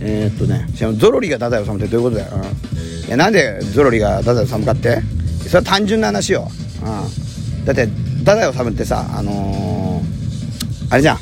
[0.00, 0.66] えー、っとね、
[0.98, 2.32] ゾロリが太宰治ってどういうことだよ？
[2.36, 3.06] うん。
[3.06, 5.02] いや、なんでゾロリが太宰治かって、
[5.46, 6.48] それは単純な話よ。
[6.82, 7.31] うん。
[7.64, 11.18] だって、太宰治ってさ、あのー、あれじゃん。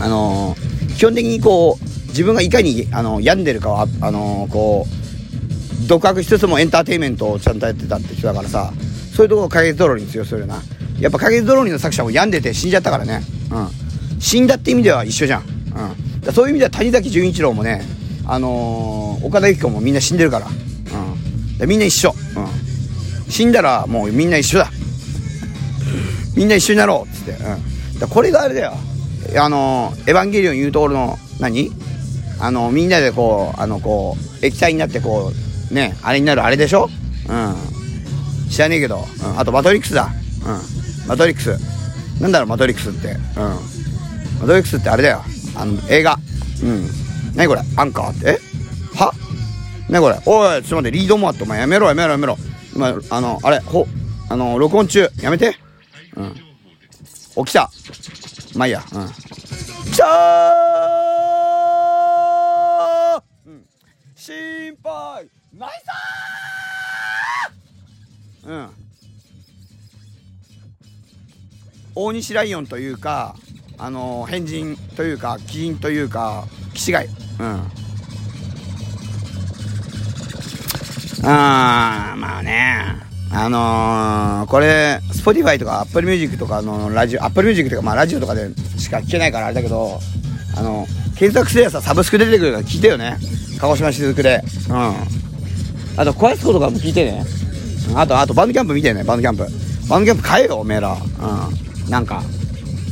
[0.00, 4.86] あのー、基本的にこう、自分がいかに、あの、病んでるかは、あの、こ
[5.84, 8.72] う、独学しつつもエンターテインメントをちゃんとやってたって人だからさ、
[9.14, 10.60] そういうところ解決ゾロリに強するよな。
[11.00, 13.22] やっぱ解決ゾロリの作者も病んでて死んじゃったからね。
[13.50, 14.20] うん。
[14.20, 15.42] 死んだって意味では一緒じゃん。
[15.42, 16.20] うん。
[16.20, 17.82] だそういう意味では谷崎潤一郎もね、
[18.26, 20.46] あのー、岡田由紀子もみんな死んでるから。
[21.60, 21.68] うん。
[21.68, 22.14] みんな一緒。
[22.36, 23.30] うん。
[23.30, 24.70] 死んだらもうみんな一緒だ。
[26.36, 27.32] みんな一緒になろうっつって。
[27.32, 27.98] うん。
[27.98, 28.72] だこれがあれだよ。
[29.36, 31.72] あの、エヴァンゲリオン言うところの、何？
[32.40, 35.32] あの、みんなでこう、あの、こう、液体になってこ
[35.70, 36.88] う、ね、あれになるあれでしょ？
[37.28, 38.48] うん。
[38.48, 39.04] 知らねえけど。
[39.24, 39.38] うん。
[39.38, 40.08] あと、マトリックスだ。
[40.46, 41.08] うん。
[41.08, 41.58] マトリックス。
[42.20, 43.08] なんだろう、マトリックスって。
[43.08, 43.18] うん。
[44.40, 45.22] マトリックスってあれだよ。
[45.56, 46.16] あの、映画。
[46.62, 46.88] うん。
[47.34, 47.62] 何これ？
[47.76, 48.28] アンカーって？
[48.30, 48.38] え？
[48.96, 49.12] は？
[49.90, 50.18] 何これ？
[50.24, 52.38] おい、ちょっと待って、リードもあって、お前やめろやめろやめろ。
[52.74, 53.86] 今、あの、あれ、ほ、
[54.28, 55.10] あの、録音中。
[55.20, 55.56] やめて。
[56.18, 56.34] うん。
[57.44, 57.70] 起きた。
[58.56, 58.82] まあいいや。
[58.92, 59.08] うん。
[59.08, 63.64] 来たーうん。
[64.16, 68.70] 心配ないさーうん。
[71.94, 73.36] 大西ライオンというか、
[73.78, 76.96] あの変人というか、基人というか、気違い。
[77.38, 77.70] うん。
[81.24, 83.07] あー、まあね。
[83.30, 90.00] あのー、これ、Spotify とか Apple Music とかのラジオ、Apple Music とかまあラジオとかでしか聞けないからあれだけど、
[90.56, 90.86] あの、
[91.16, 93.18] 検索すればさ、サブスク出てくるから聞いてよね。
[93.60, 94.42] 鹿児島雫で。
[94.68, 94.76] うん。
[95.96, 97.24] あと、詳しいことかも聞いてね。
[97.94, 99.46] あと、あと、バンドキャンプ見てね、バンドキャンプ。
[99.88, 100.96] バンドキャンプ買えよ、おめえら。
[100.96, 101.90] うん。
[101.90, 102.22] なんか、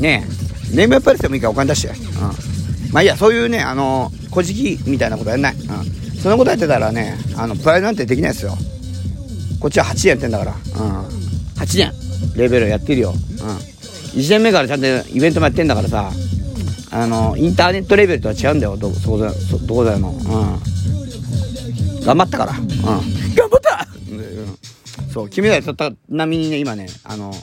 [0.01, 0.27] ね
[0.73, 1.89] え、ネームやっぱりしてもいいからお金出して。
[1.89, 2.93] うん。
[2.93, 5.55] まあいいや、そういうね、あの、小じきみたいなことやんない。
[5.55, 6.21] うん。
[6.21, 8.57] そんなことやってたらね、あの、プライドなんてできないですよ。
[9.67, 10.53] こっちは8年やってんだから。
[10.53, 10.61] うん。
[11.57, 11.93] 8年、
[12.37, 13.11] レベルやってるよ。
[13.11, 13.17] うん。
[13.17, 16.13] 1年目からちゃんとイベントもやってんだからさ、
[16.93, 20.11] あの、インターネットレベルとは違うんだよ、ど、そこだ、そ、どこだよの。
[20.11, 20.21] うん。
[22.05, 22.53] 頑張ったから。
[22.53, 22.67] うん。
[22.69, 22.79] 頑
[23.51, 24.59] 張ったうん。
[25.13, 27.35] そう、君らやった並みにね、今ね、あの、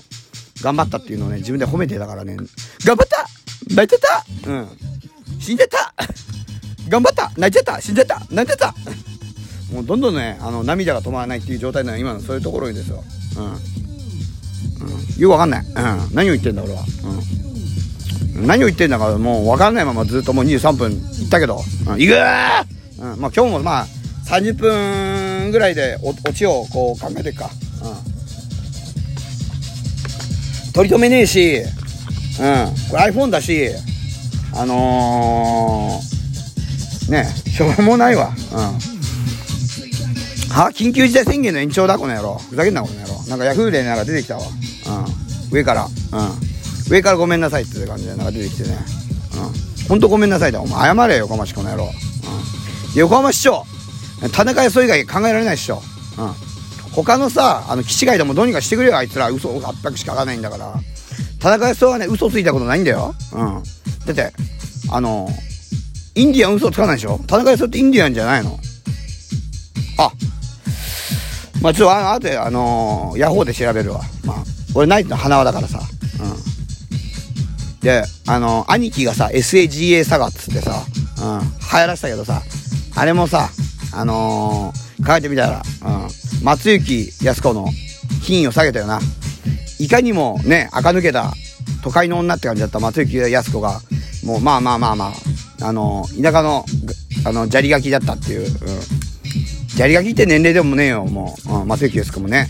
[0.61, 2.37] 頑張ったっていうのをね、自分で褒めてたからね、
[2.85, 3.27] 頑張った？
[3.75, 4.23] 泣いてた？
[4.49, 4.69] うん。
[5.41, 5.93] 死んでた？
[6.87, 7.33] 頑張った？
[7.35, 7.81] 泣いてた？
[7.81, 8.21] 死んでた？
[8.31, 8.73] 泣いてた？
[9.73, 13.03] もうどんどんね、あの、涙が止まらないっていう状態なの今のそういうところですよ。
[13.37, 13.45] うん。
[13.45, 15.21] うん。
[15.21, 15.65] よくわかんない。
[15.65, 15.73] うん。
[16.13, 16.83] 何を言ってんだ俺は。
[18.35, 18.47] うん。
[18.47, 21.59] 何を言ってんだかもうわかんないままずっともう23分いったけど。
[21.87, 22.01] うん。
[22.01, 22.65] いくー
[22.99, 23.19] うん。
[23.19, 23.87] まあ今日もまあ、
[24.27, 27.49] 30分ぐらいでオチをこう考えていくか。
[30.65, 30.71] うん。
[30.73, 31.65] 取り留めねえし、うん。
[32.91, 33.69] これ iPhone だし、
[34.55, 38.29] あのー、ねしょうもないわ。
[38.29, 38.92] うん。
[40.53, 42.35] は緊急事態宣言の延長だ、この野郎。
[42.35, 43.23] ふざけんな、この野郎。
[43.27, 44.43] なんかヤフーでなんか出てきたわ。
[44.43, 45.55] うん。
[45.55, 45.85] 上から。
[45.85, 45.91] うん。
[46.91, 48.77] 上からごめんなさいって感じでなんか出てきてね。
[49.81, 49.87] うん。
[49.87, 50.61] ほんとごめんなさいだ。
[50.61, 51.85] お前謝れよ、横浜市、この野郎。
[51.85, 51.91] うん。
[52.99, 53.65] 横浜市長。
[54.31, 55.81] 田中康以外考えられないっしょ。
[56.19, 56.33] うん。
[56.91, 59.31] 他のさ、あの、基地外でもどうにかしてくれよ、あいつら。
[59.31, 60.75] 嘘を800しか書かないんだから。
[61.39, 63.15] 田中康夫はね、嘘ついたことないんだよ。
[63.31, 63.63] うん。
[64.05, 64.31] だって、
[64.91, 65.27] あの、
[66.13, 67.19] インディアン嘘つかないでしょ？
[67.25, 68.59] 田中康夫ってインディアンじゃないの？
[69.97, 70.11] あ、
[71.63, 74.01] まあちょっとあ後であのー、ヤホーで調べるわ。
[74.25, 74.43] まあ、
[74.75, 75.79] 俺ナイツの花輪だからさ。
[76.19, 77.79] うん。
[77.79, 80.83] で、あのー、兄貴がさ、SAGA サガっつってさ、
[81.21, 81.47] うん、流
[81.79, 82.41] 行らせたけどさ、
[82.95, 83.49] あれもさ、
[83.93, 87.69] あのー、書いてみたら、うん、松雪康子の
[88.21, 88.99] 品位を下げたよな。
[89.79, 91.33] いかにもね、垢抜けた
[91.81, 93.79] 都会の女って感じだった松雪康子が、
[94.25, 95.13] もうまあまあまあま
[95.61, 96.65] あ、あの、田舎の、
[97.25, 98.49] あの、砂利書きだったっていう、うん。
[99.75, 101.51] 砂利がきって年齢でもねえよ、もう。
[101.61, 102.47] うん、松雪ですかもね。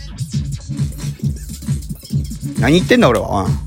[2.59, 3.45] 何言ってんだ俺は。
[3.45, 3.59] うん。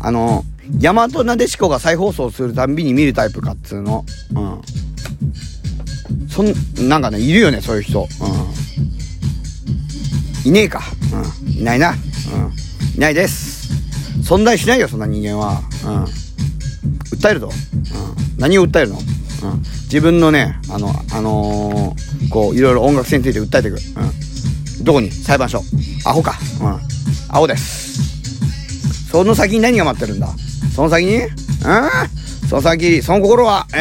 [0.00, 0.44] あの、
[0.80, 4.04] 大和なでしこが再放送するたんびに見るタイプかっつうの。
[4.34, 4.60] うん。
[6.28, 6.52] そん、
[6.88, 8.08] なんかね、いるよね、そういう人。
[10.44, 10.48] うん。
[10.48, 10.82] いねえか。
[11.44, 11.52] うん。
[11.52, 11.90] いないな。
[11.90, 11.96] うん。
[12.96, 13.72] いないです。
[14.22, 15.62] 存在しないよ、そんな人間は。
[15.84, 16.04] うん。
[17.16, 17.46] 訴えると。
[17.46, 17.52] うん。
[18.38, 18.98] 何を訴えるの？
[18.98, 19.62] うん。
[19.84, 23.78] 自分のね、あの、あのー、こう、いろいろ音楽性について訴えていく。
[24.78, 24.84] うん。
[24.84, 25.10] どこに？
[25.10, 25.62] 裁判所。
[26.04, 26.38] アホか。
[26.60, 26.68] うん。
[27.28, 29.10] アホです。
[29.10, 30.28] その先に何が待ってるんだ？
[30.74, 31.16] その先に？
[31.16, 31.30] うん
[32.48, 33.80] その先、その心は、え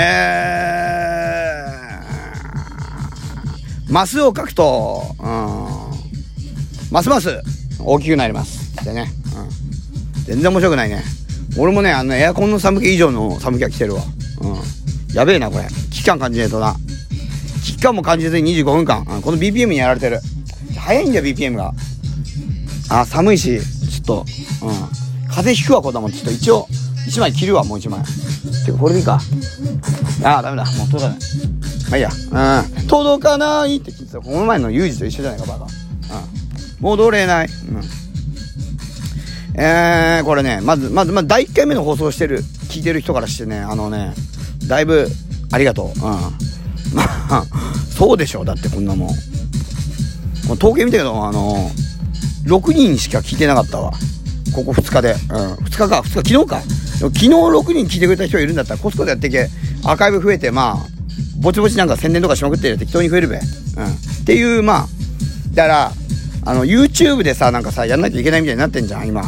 [3.87, 5.25] ー、マスを書くと、うん、
[6.89, 7.43] ますます
[7.79, 8.83] 大きくなります。
[8.83, 10.23] でね、うん。
[10.23, 11.03] 全然面白くないね。
[11.59, 14.01] 俺もね、あの、エアコンの寒気以上の寒気が来てるわ。
[14.41, 14.55] うん。
[15.13, 15.67] やべえな、これ。
[15.91, 16.75] 危機感感じねえとな。
[17.85, 19.05] 危機感も感じずに25分間。
[19.07, 20.19] うん、この BPM にやられてる。
[20.75, 21.71] 早いんだよ、BPM が。
[22.89, 24.25] あ、寒いし、ちょっと、
[24.63, 25.27] うん。
[25.27, 26.09] 風邪ひくわ、子供。
[26.09, 26.67] ちょっと一応、
[27.07, 28.01] 一枚切るわ、もう一枚。
[28.65, 29.19] てか、これでいいか。
[30.23, 30.65] ああ、ダメだ。
[30.65, 31.17] もう届かない。
[31.89, 32.09] まあいいや。
[32.79, 32.87] うん。
[32.87, 34.19] 届かないって聞いてた。
[34.19, 35.65] この前のユージと一緒じゃないか、バカ。
[35.65, 35.69] うん。
[36.79, 37.47] 戻れない。
[37.47, 37.83] うん。
[39.61, 44.15] えー、これね、まず、まず、まず、第1回目の放送してる、聞いてる人からしてね、あのね、
[44.67, 45.07] だいぶ、
[45.51, 45.87] ありがとう。
[45.87, 46.54] うん。
[46.93, 47.45] まあ、
[47.97, 48.45] そうでしょう。
[48.45, 49.09] だってこんなもん。
[50.53, 51.71] 統計見たけど、あの
[52.45, 53.91] 6人しか聞いてなかったわ。
[54.53, 55.11] ここ2日で。
[55.11, 55.53] うん。
[55.53, 56.61] 2日か、2日、昨日か。
[56.99, 59.49] 昨日6人聞いてくれた人いるんだったら、コスコでやっていけ、
[59.83, 60.87] アーカイブ増えて、まあ、
[61.39, 63.37] ぼちぼちなんか宣伝とかしまくって適当に増えるべ。
[63.37, 63.41] うん。
[63.41, 63.47] っ
[64.25, 64.87] ていう、まあ、
[65.53, 65.91] だから、
[66.45, 69.23] あの、YouTube でさ、なんかさ、やんなきゃいけないみたいになってんじゃん、今。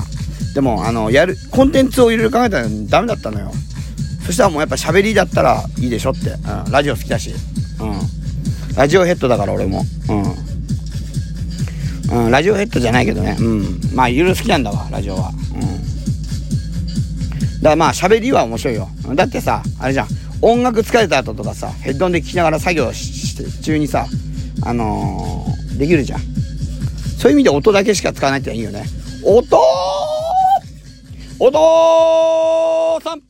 [0.54, 3.52] でも、あの、やる、コンテンツをいろいろ考えたらダメだったのよ。
[4.28, 6.32] そしたらもうやっぱ喋りだったらいいでしょって。
[6.32, 6.72] うん。
[6.72, 7.32] ラジオ好きだし。
[7.80, 7.86] う
[8.74, 8.76] ん。
[8.76, 9.86] ラジオヘッドだから俺も。
[12.10, 12.26] うん。
[12.26, 13.38] うん、ラジオヘッドじゃないけどね。
[13.40, 13.80] うん。
[13.96, 15.30] まあ、いろいろ好きなんだわ、ラジオは。
[15.30, 15.62] うん。
[15.62, 15.70] だ
[17.64, 18.90] からまあ、喋りは面白いよ。
[19.16, 20.08] だってさ、あれじゃん。
[20.42, 24.08] 音楽疲れた後とかさ、ヘッドンで聴きながら作業して中にさ、
[24.62, 26.20] あのー、できるじゃん。
[27.18, 28.84] そういう意味で音だけしか使わないっていいよね。
[29.24, 29.58] 音
[31.40, 33.27] 音さん。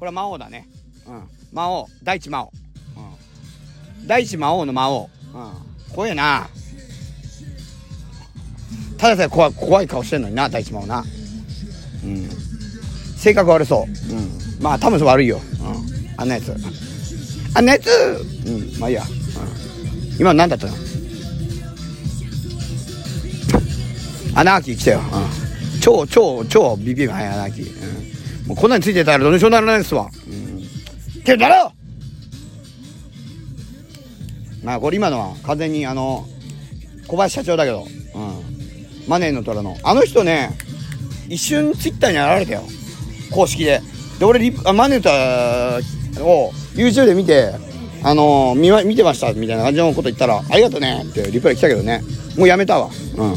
[0.00, 0.66] これは魔王だね。
[1.06, 1.22] うん。
[1.52, 1.86] 魔王。
[2.02, 2.52] 大地魔王。
[4.00, 4.06] うん。
[4.06, 5.10] 大地魔王の魔王。
[5.34, 5.94] うん。
[5.94, 6.48] 怖えな。
[8.96, 11.04] たださえ怖怖い顔してんのにな大地真央な。
[12.04, 12.28] うん。
[13.16, 14.14] 性格悪そう。
[14.14, 14.30] うん。
[14.62, 16.54] まあ多分悪いよ、うん、あんなやつ。
[17.54, 17.88] あんなやつ。
[18.46, 18.80] うん。
[18.80, 19.10] まあいいや、うん、
[20.18, 20.72] 今何だったの？
[24.34, 25.02] アナーキー来たよ、う
[25.76, 27.10] ん、超超超ビビる。
[27.10, 27.62] はいアナーキ。
[27.62, 27.99] ー、うん、
[28.50, 31.72] もうこんなについてたらどうにしようならないですわうんけどだろ
[34.62, 36.26] まあこれ今のは完全にあの
[37.06, 38.50] 小林社長だけどうん
[39.10, 39.76] マネーの虎の。
[39.82, 40.50] あの人ね、
[41.28, 42.68] 一瞬ツイッターに現れたよ。
[43.32, 43.80] 公式で。
[44.20, 45.02] で、俺リあ、マネーの
[46.14, 47.52] 虎を YouTube で見て、
[48.04, 52.02] あのー、見見てましたみたいな感じのこと言ったら、ありがとうねってリプライ来たけどね。
[52.38, 52.88] もうやめたわ。
[53.16, 53.34] うん。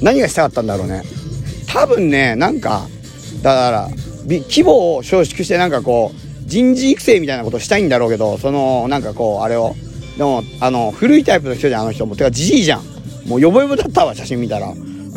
[0.00, 1.02] 何がしたかったんだろうね。
[1.66, 2.86] 多分ね、なんか、
[3.42, 3.88] だから、
[4.26, 9.74] 規模を縮縮してなんかこう、人事育成みたいなことしたいんだろうけど、その、なんかこう、あれを。
[10.18, 12.16] でも、あの、古いタイプの人じゃん、あの人も。
[12.16, 12.82] てか、じじいじゃん。
[13.26, 14.72] もうヨボヨボだったわ写真見たら。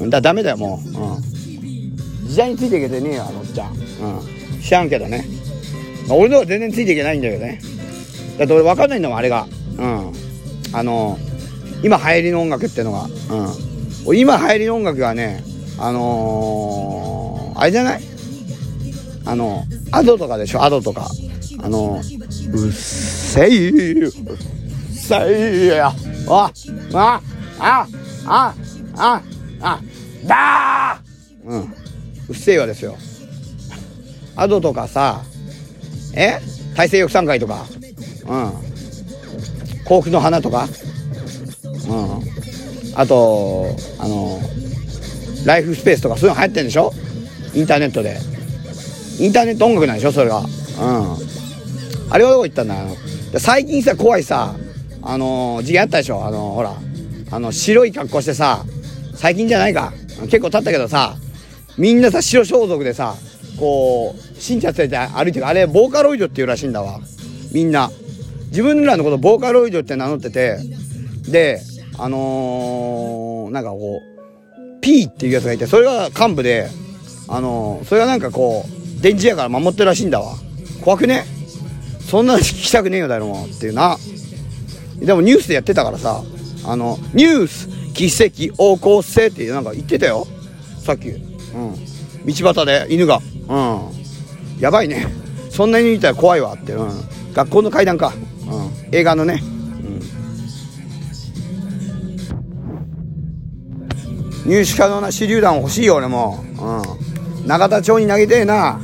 [0.09, 5.25] だダメだよもう、うん、時代についていけてねえよあのおっちゃん、うん、知らんけどね、
[6.07, 7.61] まあ、俺のは全然ついていけないんだけどね。
[8.37, 9.47] だって俺分かんないんだもんあれが。
[9.77, 10.11] うん。
[10.73, 11.17] あの
[11.83, 13.05] 今流行りの音楽ってのが。
[14.05, 14.17] うん。
[14.17, 15.43] 今流行りの音楽がね
[15.77, 18.01] あのー、あれじゃない？
[19.25, 20.63] あのアドとかでしょ？
[20.63, 21.09] アドとか。
[21.61, 22.03] あのうっ
[22.71, 24.11] せいうっ
[24.91, 25.93] せいや。
[26.27, 26.51] あ
[26.93, 27.21] あ
[27.59, 27.87] あ
[28.25, 28.53] あ
[28.97, 29.21] あ
[29.61, 29.79] あ
[30.25, 31.47] だー。
[31.47, 31.61] うん。
[31.61, 32.97] うっせえわですよ。
[34.35, 35.21] アドとかさ
[36.15, 36.39] え？
[36.75, 37.65] 大西洋産会とか。
[38.27, 38.51] うん。
[39.85, 40.67] 幸福の花とか。
[41.63, 42.21] うん。
[42.95, 43.67] あと
[43.99, 44.39] あの
[45.45, 46.91] ライフスペースとかそういうの流行ってんでしょ？
[47.53, 48.17] インターネットで。
[49.19, 50.45] インターネット音楽なんでしょそれがうん
[52.09, 52.75] あれはどこ行ったんだ
[53.39, 54.55] 最近さ怖いさ
[55.01, 56.73] あのー、事件あったでしょあのー、ほら
[57.33, 58.63] あの、白い格好してさ、
[59.15, 59.91] 最近じゃないか。
[60.25, 61.15] 結構経ったけどさ、
[61.79, 63.15] みんなさ、白装束でさ、
[63.59, 65.47] こう、信者連れて歩いてる。
[65.47, 66.99] あれ、ボーカロイドっていうらしいんだわ。
[67.51, 67.89] みんな。
[68.49, 70.59] 自分らのことボーカロイドって名乗ってて、
[71.27, 71.59] で、
[71.97, 76.67] あのー、なんかこう、P っていうやつがいて、それが幹部で、
[77.27, 80.35] あのー、それがなんかこう、電磁やから守ってるらしいんだわ。
[80.81, 81.25] 怖くね？
[82.09, 83.45] そんなの聞きたくねえよ、誰も。
[83.45, 83.97] っていうな。
[84.97, 86.23] でもニュースでやってたからさ、
[86.65, 90.25] あの、ニュース、奇跡起こせってなんか言ってたよ。
[90.83, 91.09] さっき。
[91.09, 91.21] うん。
[92.25, 93.81] 道端で犬がうん
[94.57, 95.07] やばいね
[95.49, 96.89] そんなに見たら怖いわって、うん、
[97.33, 98.13] 学校の階段か、
[98.47, 99.43] うん、映画のね、
[104.45, 106.45] うん、入手可能な手榴弾欲しいよ俺も、
[107.41, 108.79] うん、永田町に投げてえな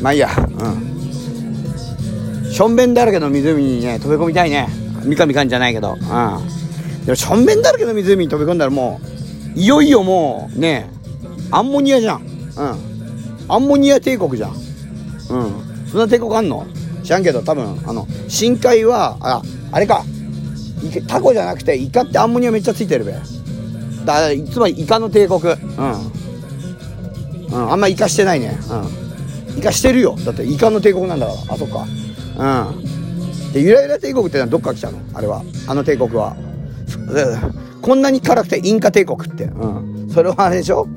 [0.00, 0.28] まあいいや。
[0.36, 0.42] う
[2.48, 2.50] ん。
[2.52, 4.68] しょんべんだらけの湖にね飛び込みたいね。
[5.04, 5.94] 三上かんじゃないけど。
[5.94, 6.00] うん。
[7.06, 9.00] でもしょんべんだらけの湖に飛び込んだらも
[9.56, 10.90] ういよいよもうね
[11.50, 12.22] アンモニアじゃん。
[12.22, 12.78] うん。
[13.48, 14.50] アンモニア帝国じゃん。
[14.50, 14.58] うん。
[15.86, 16.66] そんな帝国あんの？
[17.02, 20.04] 知らんけど多分あの深海はああれか。
[21.06, 23.12] タコじゃなくてイカってアンモニアめっちゃついてるべ。
[23.12, 25.40] だつまりイカの帝国。
[25.42, 25.56] うん、
[27.48, 28.58] うん、あんまイカしてないね。
[28.70, 29.09] うん。
[29.58, 30.16] イカしてるよ。
[30.24, 31.54] だってイカの帝国なんだから。
[31.54, 31.86] あそっか。
[32.38, 33.52] うん。
[33.52, 34.98] でゆらゆら帝国ってのはどっか来たの？
[35.14, 35.42] あれは。
[35.66, 36.36] あの帝国は。
[37.82, 39.44] こんなに辛くてインカ帝国って。
[39.44, 40.10] うん。
[40.10, 40.88] それはあれでしょ？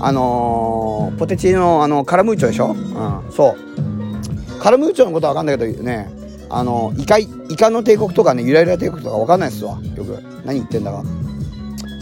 [0.00, 4.60] あのー、ポテチのあのカラムーチョでしょ、うん、そう。
[4.60, 6.10] カラムーチョのことは分かんないけどね
[6.50, 9.78] あのイカイカの帝国とかねゆらゆら帝国とか分かんないっすわ。
[9.96, 10.22] よく。
[10.44, 11.04] 何言ってんだか。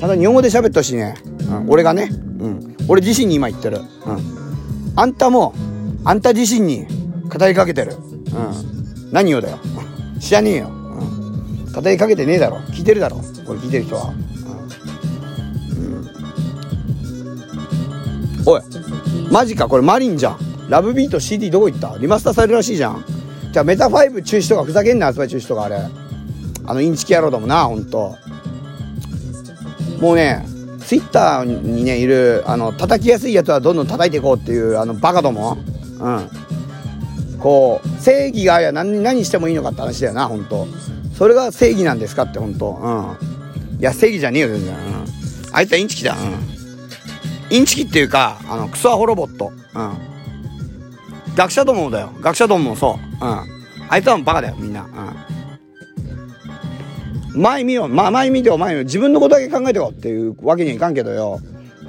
[0.00, 1.14] ただ日本語で喋ってほしいね、
[1.50, 5.52] うん、俺がね、うん、俺自身に今言ってる、うん、あんたも
[6.04, 6.86] あんた自身に
[7.28, 9.58] 語りかけてる、うん、何をだよ。
[10.18, 12.56] 知らねえよ、うん、語りかけてねえだろ。
[12.72, 13.16] 聞いてるだろ。
[13.46, 14.12] これ聞いてる人は。
[18.46, 18.48] うん。
[18.48, 18.62] おい。
[19.30, 19.68] マジか。
[19.68, 20.38] これマリンじゃん。
[20.68, 21.96] ラブビート CD どこ行った？
[21.98, 23.04] リマスターされるらしいじゃん。
[23.52, 25.76] じゃあメタ5中止とかふざけんな発売中止とかあれ。
[26.66, 28.16] あのインチキ野郎だもんなほんと。
[30.00, 30.44] もうね
[30.80, 35.58] ツイッターにねいるあの叩きやすいやつはどんどん叩いていこうっていうあのバカども。
[36.00, 36.30] うん
[37.38, 40.66] こう正義があや何何してもいいのかって話だよな本当
[41.16, 45.04] それが正義なんですかって本当うんいや正義じゃねえよ全然、うん、
[45.52, 46.60] あいつはインチキだうん
[47.50, 49.52] インチキっていうか、あの、クソアホロボット。
[49.74, 49.98] うん。
[51.34, 52.12] 学者どもだよ。
[52.20, 53.24] 学者どももそう。
[53.24, 53.88] うん。
[53.88, 54.88] あいつはもうバカだよ、みんな。
[57.34, 57.42] うん。
[57.42, 57.88] 前見よ。
[57.88, 58.84] まあ、前見てよ、前見よ。
[58.84, 61.40] 自分のことだけ考えてよっていうわけにはいかんけどよ。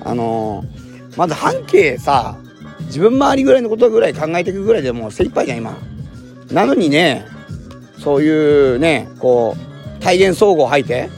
[0.04, 2.38] あのー、まず半径さ、
[2.92, 5.78] 自分周りぐらいのことぐらい考えていくぐらいでもう精一杯じゃん、今。
[6.52, 7.26] なのにね、
[7.98, 11.10] そういうね、こう、体現総合吐いて、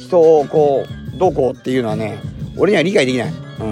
[0.00, 2.18] 人をこう、どうこうっていうのはね、
[2.56, 3.32] 俺には理解できない。
[3.60, 3.64] う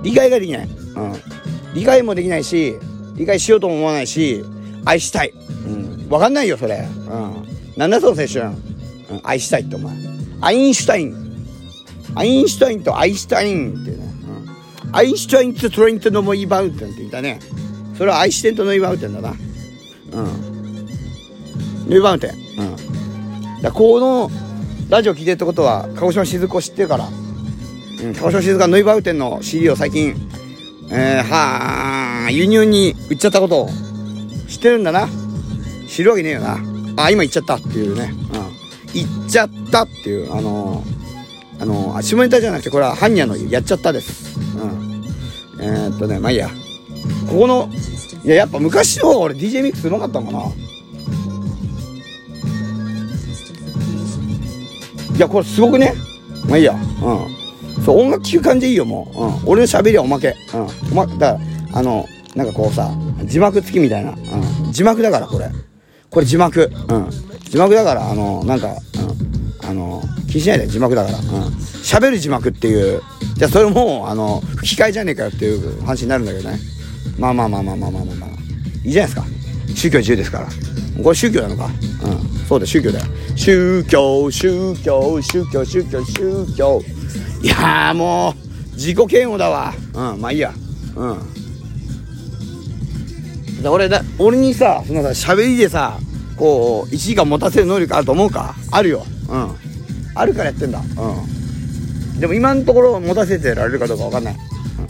[0.00, 0.02] ん。
[0.02, 0.66] 理解ができない。
[0.66, 1.12] うん。
[1.72, 2.74] 理解もできないし、
[3.14, 4.44] 理解しようとも思わないし、
[4.84, 5.32] 愛したい。
[5.64, 6.08] うん。
[6.10, 6.84] わかんないよ、それ。
[7.08, 7.46] うん。
[7.76, 8.40] なんだその青春。
[8.44, 9.20] うん。
[9.22, 9.94] 愛したいってお前。
[10.40, 11.14] アインシュタイン。
[12.16, 14.11] アインシュタインとアインシュタインってね。
[14.92, 17.40] アインシュタインとトレイントノモイバウンテンって言ったね。
[17.96, 19.30] それはアイシュテンとノイバウンテンだな。
[19.30, 20.86] うん。
[21.88, 22.30] ノイバウンテン。
[23.56, 23.62] うん。
[23.62, 24.30] だこの
[24.88, 27.08] ラジオ聞いてるってことは、鹿児島静子知ってるから。
[27.08, 30.14] うん、鹿児島静かノイバウ店の CD を最近、
[30.90, 33.68] えー、はあ、輸入に売っちゃったことを
[34.48, 35.08] 知ってるんだな。
[35.88, 36.58] 知るわけねえよな。
[36.96, 38.12] あ、今言っちゃったっていうね。
[38.34, 38.52] うん。
[38.92, 44.38] 言っちゃったっていう、あのー、あのー、下ネタじゃなくて、これは般若のやっちゃったです。
[44.58, 44.81] うん。
[45.62, 46.48] えー、っとね、まあいいや。
[47.28, 47.70] ここの、
[48.24, 50.44] いや、やっぱ昔の方が俺 DJ ミックスうまかったのかな。
[55.16, 55.94] いや、これすごくね。
[56.48, 56.74] まあいいや。
[56.74, 57.42] うん。
[57.84, 61.40] そう音楽聴く感じでいいよもう、うん、俺の喋りはおまけ、うん、おまだか
[61.72, 62.90] らあのなんかこうさ
[63.24, 65.50] 字幕付きみたいな、うん、字幕だからこれ
[66.10, 68.76] これ字幕うん字幕だからあのなんか、うん、
[69.64, 71.18] あの気にしないで字幕だから。
[71.18, 73.02] 喋、うん、る字幕っていう。
[73.36, 76.58] じゃあそれもあの吹き替えじゃねえかよっていう話になるんだけどね。
[77.18, 78.30] まあまあまあまあまあまあまあ、まあ、
[78.84, 79.24] いいじゃないですか。
[79.74, 80.48] 宗教自由ですから。
[81.02, 81.66] これ宗教なのか。
[81.66, 81.72] うん。
[82.46, 83.06] そうだ宗教だよ。
[83.36, 86.82] 宗教宗教宗教宗教宗教。
[87.42, 88.34] いやも
[88.72, 89.74] う自己嫌悪だわ。
[89.94, 90.20] うん。
[90.20, 90.52] まあいいや。
[90.96, 91.18] うん。
[93.64, 95.96] 俺だ俺にさそのさ喋りでさ
[96.36, 98.56] こう1時間持たせる能力あると思うか？
[98.72, 99.06] あるよ。
[99.32, 99.56] うん。
[100.14, 100.78] あるからやってんだ。
[100.78, 100.82] う
[102.16, 102.20] ん。
[102.20, 104.82] でも今のところ持たせてられるかどうか分かんない、う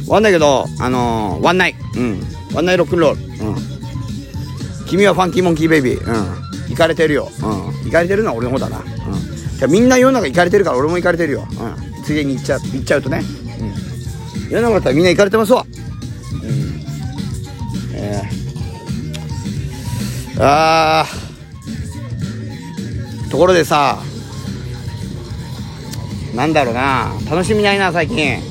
[0.00, 2.20] ん、分かんないけどあのー、ワンナイうん。
[2.54, 3.56] ワンナイロックンロールうん。
[4.86, 5.98] 君はファンキーモンキーベイビー。
[5.98, 6.70] うん。
[6.70, 7.28] 行かれてるよ。
[7.42, 7.84] うん。
[7.84, 8.78] 行かれてるのは俺の方だな。
[8.78, 8.84] うん。
[9.58, 11.46] じゃみんな世の中行かれてるから俺も行かれてるよ。
[11.50, 11.90] うん。
[12.10, 13.22] ついでに行っちゃ行っちゃうとね、
[13.60, 15.64] うん、世の中だったらみんな行かれてますわ、
[16.42, 16.82] うん。
[17.94, 21.04] えー、あ
[23.30, 23.98] ところでさ
[26.34, 28.48] なんだろうな楽しみないな最近うん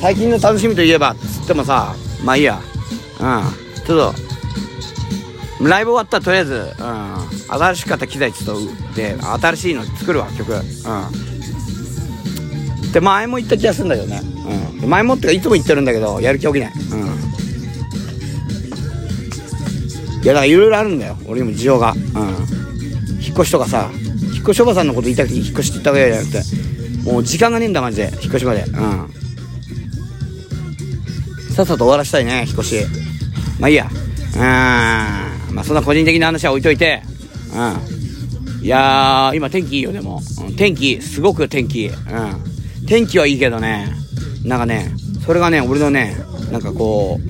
[0.00, 1.94] 最近の楽しみといえばつってもさ
[2.24, 2.60] まあいいや
[3.20, 4.14] うんちょっ
[5.58, 6.68] とライブ終わったらとりあえず、うん、
[7.48, 8.56] 新しかった機材ちょっ
[8.90, 10.62] とで新しいの作るわ曲うん
[12.92, 14.20] って前も言った気がするんだけどね。
[14.82, 14.90] うん。
[14.90, 16.72] 前もってかいつも言ってるんだけど、やる気起きない。
[16.72, 17.31] うん。
[20.22, 21.18] いや、だからいろいろあるんだよ。
[21.26, 21.92] 俺にも事情が。
[21.92, 21.98] うん。
[23.20, 23.90] 引っ越しとかさ、
[24.34, 26.42] 引っ越しおばさんのこと言いたくて引っ越しって言ったわけじゃなくて、
[27.10, 28.10] もう時間がねえんだ、マジで。
[28.14, 28.62] 引っ越しまで。
[28.62, 28.72] うん。
[31.54, 32.76] さっさと終わらしたいね、引っ越し。
[33.58, 33.88] まあいいや。
[34.34, 34.40] うん。
[35.54, 37.02] まあそんな個人的な話は置いといて、
[37.52, 38.64] うん。
[38.64, 40.22] いやー、今天気いいよ、でも。
[40.46, 41.86] うん、天気、すごく天気。
[41.86, 42.86] うん。
[42.86, 43.92] 天気はいいけどね、
[44.44, 44.94] なんかね、
[45.26, 46.16] それがね、俺のね、
[46.50, 47.20] なんかこ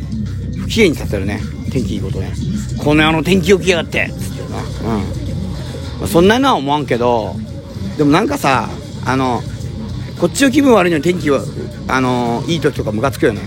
[0.56, 1.40] う、不機嫌にさせるね。
[1.72, 2.32] 天気いいことね。
[2.78, 4.58] この世の天気をきやがってっつってな。
[4.58, 5.02] うん。
[6.00, 7.34] まあ、そんなのは思わんけど、
[7.96, 8.68] でもなんかさ、
[9.06, 9.42] あの、
[10.20, 11.40] こっちの気分悪いのに天気は、
[11.88, 13.40] あのいい時とかムカつくよね。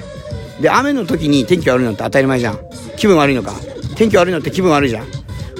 [0.59, 2.59] で、雨の時に天気悪いのって当たり前じゃん。
[2.97, 3.53] 気分悪いのか。
[3.95, 5.07] 天気悪いのって気分悪いじゃん。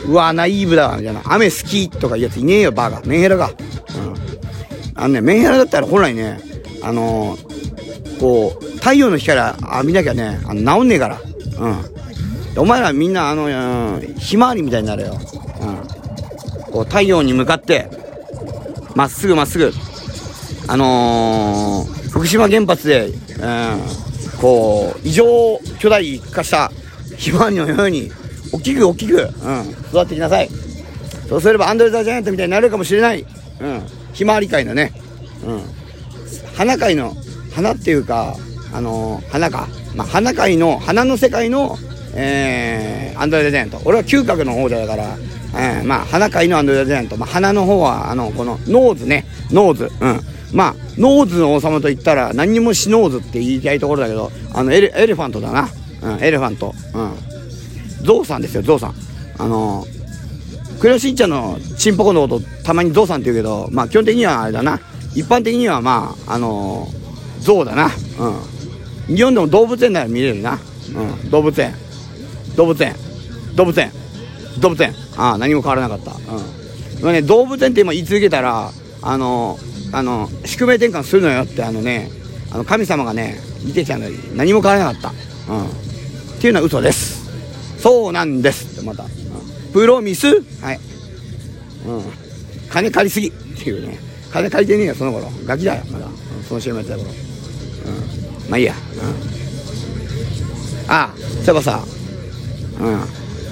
[0.07, 1.21] うわ、ナイーブだ、みたいな。
[1.25, 3.01] 雨好きとかいうやついねえよ、バカ。
[3.05, 3.47] メンヘラが。
[3.47, 3.55] うん。
[4.95, 6.39] あのね、メンヘラだったら本来ね、
[6.81, 11.21] あのー、こう、太陽の光浴びなきゃね、あの治んねえから。
[11.59, 11.94] うん。
[12.57, 15.13] お前らみんな、あの、うん、ひまわりみたいになれよ。
[15.13, 16.71] うん。
[16.71, 17.89] こう、太陽に向かって、
[18.95, 19.71] まっすぐまっすぐ。
[20.67, 23.81] あのー、福島原発で、うん、
[24.39, 26.71] こう、異常巨大化した
[27.17, 28.11] ひまわりのように、
[28.51, 30.49] 大きく大きく、うん、育ってきなさい。
[31.27, 33.25] そうすればアンドレ・ザ・ジャイアントみたいになるかもしれない。
[33.59, 33.83] うん、
[34.13, 34.91] ひまわり界のね、
[35.45, 35.61] うん、
[36.55, 37.15] 花界の、
[37.53, 38.35] 花っていうか、
[38.73, 39.67] あのー、花か。
[39.95, 41.77] まあ、花界の、花の世界の、
[42.15, 43.81] えー、アンドレ・ザ・ジャイント。
[43.85, 45.17] 俺は嗅覚の方だから、
[45.57, 47.17] えー、まあ、鼻界のアンドレ・ザ・ジャイント。
[47.17, 49.91] まあ、鼻の方は、あの、この、ノーズね、ノーズ。
[49.99, 50.19] うん。
[50.53, 55.69] まあ、ノーズの王様と言ったら、何にもしノーズって言いたいところだけど、あのエレ、エレファントだな。
[56.01, 56.73] うん、エレファント。
[56.93, 57.11] うん。
[58.03, 58.95] ゾウさんですよ、ゾウさん。
[59.37, 59.85] あの、
[60.79, 64.79] クレヨンしんちゃんのチンポコのこと、たまにゾウさんって言うけど、まあ、基本的にはあれだな。
[65.13, 66.87] 一般的には、まあ、あの、
[67.39, 67.89] ゾウだな。
[69.07, 69.15] うん。
[69.15, 70.59] 日本でも動物園なら見れるな。
[70.95, 71.29] うん。
[71.29, 71.73] 動物園。
[72.55, 72.95] 動物園。
[73.55, 73.91] 動物園。
[74.59, 74.93] 動物園。
[75.17, 76.11] ああ、何も変わらなかった。
[76.11, 77.03] うん。
[77.03, 79.59] まあね、動物園って今言い続けたら、あの、
[79.91, 82.09] あの、宿命転換するのよって、あのね、
[82.51, 85.11] あの、神様がね、見てちゃうのに何も変わらなかっ
[85.47, 85.53] た。
[85.53, 85.69] うん、っ
[86.39, 87.25] ていうのは嘘です。
[87.79, 88.79] そうなんです。
[88.79, 89.09] ってまた、うん、
[89.73, 90.27] プロミス？
[90.61, 90.79] はい、
[91.87, 92.03] うん、
[92.69, 93.29] 金借りすぎ。
[93.29, 93.99] っていうね。
[94.31, 95.29] 金借りてねえよその頃。
[95.45, 98.77] ガキだよまだ、うん、その CM やってた頃、うん、まあいいや、う
[100.87, 101.83] ん、ああそういえばさ
[102.79, 102.99] うん。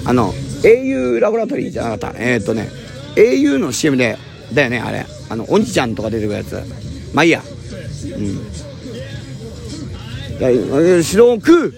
[0.06, 2.18] あの au ラボラトリーじゃなかった。
[2.18, 2.68] えー、っとね
[3.16, 4.18] au の CM で
[4.52, 5.06] だよねあれ。
[5.28, 6.62] あのお兄ちゃんとか出てくるやつ。
[7.12, 7.42] まあいいや。
[8.16, 8.40] うん。
[11.02, 11.74] 白く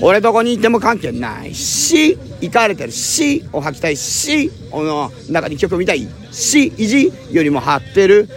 [0.00, 8.28] 俺どこにいても関係ないし行かれてるしを吐きたいしこの中に曲見たいし意地よりも張ってる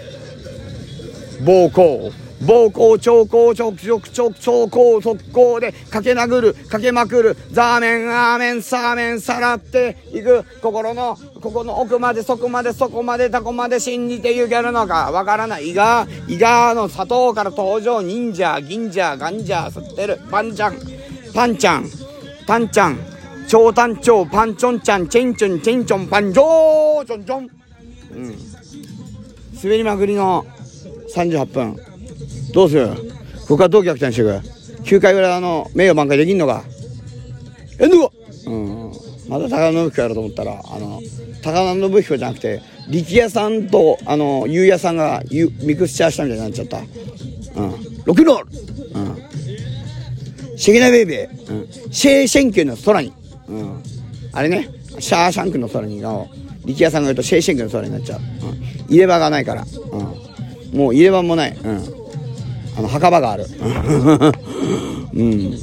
[1.43, 2.11] 暴行。
[2.42, 15.70] 暴行、兆候、直直、直、兆候、速攻で駆け殴る、駆けまくる、ザーメン、アーメン、サーメン、さらっていく、心の、ここの奥まで、そこまで、そこまで、タコまで信じていけるのか、わからない。
[15.70, 20.76] 伊賀、伊賀の砂糖から登場、忍者、銀者、ガンジャー吸ってる、パンちゃん、
[21.34, 21.90] パンちゃん、
[22.46, 23.00] タンちゃん、
[23.48, 27.50] 超短長、パンチョンちゃん、チェンチョン、チェンチョン、パンジョー、チョンチョン。
[28.12, 28.36] うん。
[29.64, 30.46] 滑りまくりの
[31.16, 31.95] 38分。
[32.56, 32.88] どうする？
[33.41, 34.32] ここからどう逆転していく
[34.84, 36.64] ?9 回ぐらいあの、名誉挽回できんのか
[37.80, 38.14] えんのか
[38.47, 38.91] うん。
[39.28, 41.01] また高野信彦やろうと思ったら、あの、
[41.43, 46.78] 高野信彦じゃなくて、力也さんと、あの、ゆうやさんがミクスチャーしたみたいになっちゃった。
[46.78, 46.86] うん。
[48.06, 50.58] ロックールうん。
[50.58, 51.51] シェゲナベイベー。
[51.51, 51.91] うん。
[51.91, 53.12] シェーシェンキュの空に。
[53.49, 53.84] うん。
[54.32, 56.30] あれね、シャーシャンクの空にの、
[56.66, 58.22] 力也さんが言うとシェーシェンキュの空になっちゃう。
[58.22, 58.86] うん。
[58.88, 59.66] 入れ歯がないから。
[59.91, 60.80] うん。
[60.80, 61.58] もう入れ歯もない。
[61.58, 61.95] うん。
[62.78, 63.45] あの墓場がある。
[65.13, 65.53] うん。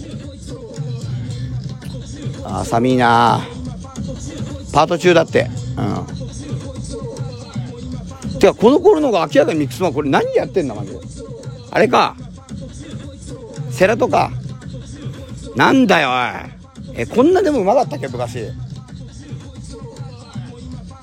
[2.44, 3.40] あ寒いな。
[4.72, 5.50] パート中だって。
[5.76, 6.06] うん。
[8.38, 10.98] てかこの頃のが明らかにミックスマンこれ何やってんだマジで。
[11.70, 12.16] あれか。
[13.70, 14.30] セラとか。
[15.54, 16.16] なんだよおい。
[16.94, 18.48] えこんなでもうまかったっけ昔。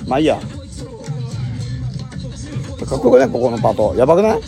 [0.08, 0.40] まあいいや。
[2.86, 3.30] かっこよくない？
[3.30, 3.94] ここのパート。
[3.96, 4.40] やばくない？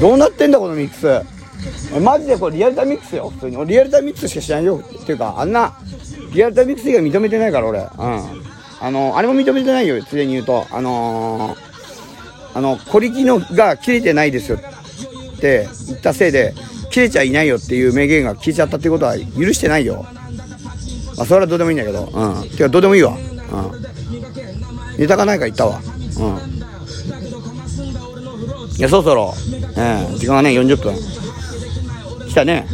[0.00, 2.00] どうなってんだこのミックス。
[2.00, 3.66] マジでこれリアルタイムミックスよ普通に。
[3.66, 5.76] リアルタイムミックスしか知らないよっていうかあんな
[6.32, 7.80] リアルタイムミックス以外認めてないから俺。
[7.80, 7.88] うん。
[8.82, 10.66] あのあれも認めてないよついでに言うと。
[10.70, 16.54] あのー、あの小力のが切れてないですよって言ったせいで
[16.90, 20.06] 切れちゃいないよっていう名言が聞いちゃったってことは許してないよ。
[21.16, 22.04] まあそれはどうでもいいんだけど。
[22.06, 22.48] うん。
[22.48, 23.12] てかどうでもいいわ。
[23.12, 24.98] うん。
[24.98, 25.80] ネタがないから言ったわ。
[26.18, 26.59] うん。
[28.80, 29.34] いや、そろそろ、
[29.76, 30.94] ええ時間がね、40分。
[32.30, 32.66] 来たね。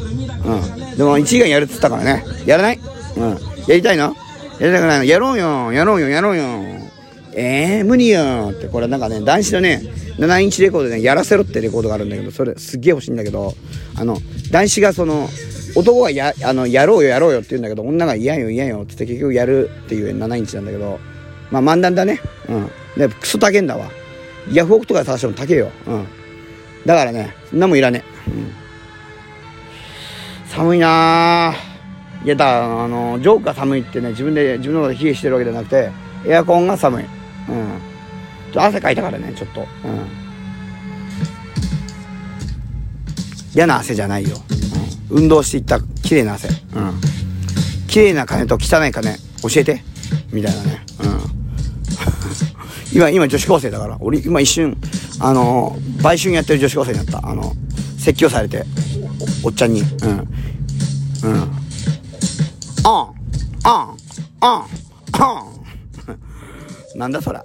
[0.44, 0.96] うん。
[0.96, 2.24] でも、1時間やるっつったからね。
[2.46, 2.78] やらない？
[3.16, 3.30] うん。
[3.66, 4.14] やりたいの？
[4.60, 5.04] やりたくないの？
[5.04, 6.44] やろうよやろうよやろうよ
[7.34, 9.82] ええー、無理よって、これなんかね、男子のね、
[10.18, 13.54] 7インチレコードで、ね、やらせろってレコードがあるんだけど、それすっげえ欲しいんだけど、
[13.96, 14.18] あの、
[14.52, 15.28] 男子がその、
[15.74, 21.00] 男がや、あの、やろうよやろうよって言うんだけど、女が嫌よ嫌よってって結局やるっていう7インチなんだけど、
[21.50, 22.20] まあ漫談だね。
[22.48, 22.70] うん。
[22.96, 23.90] で、クソ高えんだわ。
[24.50, 25.70] ヤフオクとか探しても高えよ。
[25.86, 26.06] うん。
[26.84, 28.30] だからね、そんなもんいらねえ。
[28.30, 28.52] うん。
[30.48, 32.24] 寒いなぁ。
[32.24, 35.90] いや、だからあの、ジョークが寒いってね、自分で、自分のことで冷えしてるわけじゃなくて、
[36.26, 37.04] エアコンが寒い。
[37.04, 37.10] うん。
[38.52, 39.60] ちょ汗かいたからね、ちょっと。
[39.60, 39.66] うん。
[43.54, 44.36] 嫌な汗じゃないよ。
[45.10, 45.18] うん。
[45.22, 46.48] 運動していった綺麗な汗。
[46.48, 47.00] うん。
[47.88, 49.82] 綺麗な金と汚い金、教えて。
[50.32, 50.82] みたいなね。
[51.02, 51.35] うん。
[52.92, 53.96] 今、今女子高生だから。
[54.00, 54.76] 俺、今一瞬、
[55.20, 57.28] あの、売春やってる女子高生になった。
[57.28, 57.52] あの、
[57.98, 58.64] 説教されて、
[59.42, 59.80] おっちゃんに。
[59.80, 59.88] うん。
[60.08, 60.26] うん。
[62.84, 63.14] あん、
[63.64, 63.96] あん、
[64.40, 64.66] あん、
[65.12, 65.46] あん。
[66.98, 67.44] なんだそら。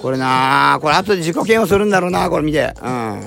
[0.00, 2.74] これなこれ後で自己嫌悪するんだろうなこれ見て。
[2.82, 3.20] うん。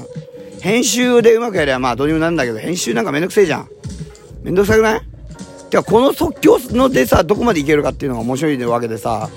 [0.60, 3.70] 編集でうまくやればまあどうにもなるんだけど、編集なんかめんどくせえじゃん。
[4.44, 5.02] めんどくさくない？
[5.70, 9.30] てかこの即興のでさ、どこまでいけるかっていうのが面白いわけでさ、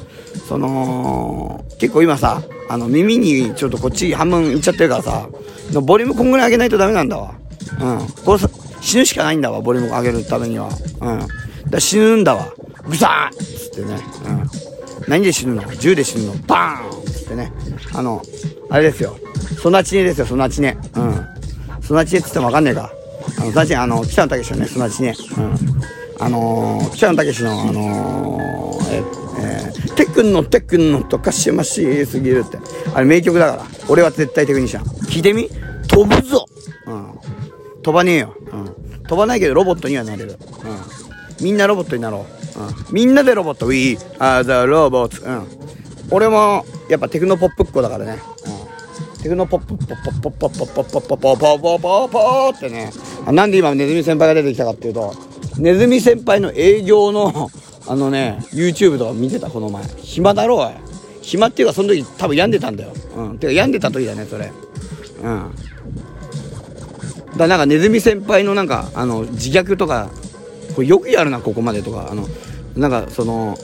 [0.48, 5.28] その、結構今さ、あの耳にちょっとこっち半分いっちゃってるからさ、
[5.82, 7.34] ボリュームこんぐらい上げないとダメなんだわ。
[7.80, 8.06] うん。
[8.24, 8.40] これ
[8.80, 10.70] 死ぬしかないんだわ、ボリューム上げるためには。
[11.00, 11.70] うん。
[11.70, 12.48] だ死ぬんだわ。
[12.86, 14.00] ぐさーっつってね。
[14.26, 15.10] うん。
[15.10, 15.62] 何で死ぬの？
[15.76, 16.34] 銃で死ぬの？
[16.46, 17.52] バーンっつってね。
[17.94, 18.22] あの、
[18.70, 19.18] あれですよ。
[19.60, 20.78] ソナチネですよ、ソナチネ。
[20.96, 21.26] うん。
[21.82, 22.90] ソナチネっつってもわかんねえか。
[23.38, 25.14] あの、ソナチネ、あの、北野武のね、ソナチネ。
[25.36, 25.54] うん。
[26.20, 29.17] あの、北野武の、あのー、え、えー、
[29.98, 32.58] テクノテクノとかしましすぎるって。
[32.94, 33.66] あれ名曲だから。
[33.88, 34.84] 俺は絶対テクニシャン。
[35.06, 35.50] 聞いてみ？
[35.88, 36.46] 飛ぶぞ
[36.86, 37.18] うん。
[37.82, 38.36] 飛ばねえよ。
[38.52, 39.02] うん。
[39.02, 40.38] 飛ばないけどロボットにはなれる。
[41.40, 41.44] うん。
[41.44, 42.26] みんなロボットになろ
[42.56, 42.60] う。
[42.60, 42.94] うん。
[42.94, 43.66] みんなでロボット。
[43.66, 45.20] We are the robots.
[45.26, 45.48] うん。
[46.12, 48.20] 俺も、やっぱテクノポップっ子だからね。
[49.16, 49.22] うん。
[49.22, 52.92] テクノポップ、ポッポッポッポッポッポッポッポッポッポッポッポッポッってね。
[53.32, 55.12] なんで今ネズミ先輩が出てきたかっていうと、
[55.58, 57.50] ネズミ先輩の営業の、
[57.88, 59.82] あのね、YouTube とか見てた、この前。
[59.96, 60.72] 暇だろ、おい。
[61.22, 62.92] 暇っていうか、その時多分病んでたんだよ。
[63.16, 63.38] うん。
[63.38, 64.52] てか、病んでた時だね、それ。
[65.22, 65.50] うん。
[67.36, 70.10] だなんかネズミ先輩のなんか、あの、自虐とか、
[70.74, 72.28] これよくやるな、ここまでとか、あの、
[72.76, 73.56] なんかその、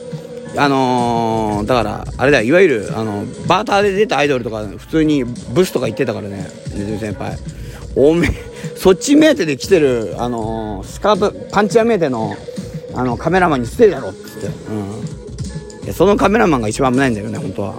[0.57, 7.37] あのー、だから、あれだいわゆる、あの、バーターで出たアイドルとか、普通にブスとか言ってたからね、ネズミ先輩。
[7.97, 8.29] おめ
[8.77, 12.37] そっち目当てで来てる、あのー、スカート、パンチ屋目当ての、
[12.95, 14.47] あの、カメラマンに捨てだろっつって。
[15.87, 15.95] うん。
[15.95, 17.75] そのカメラマンが一番危ないんだよね、本当は。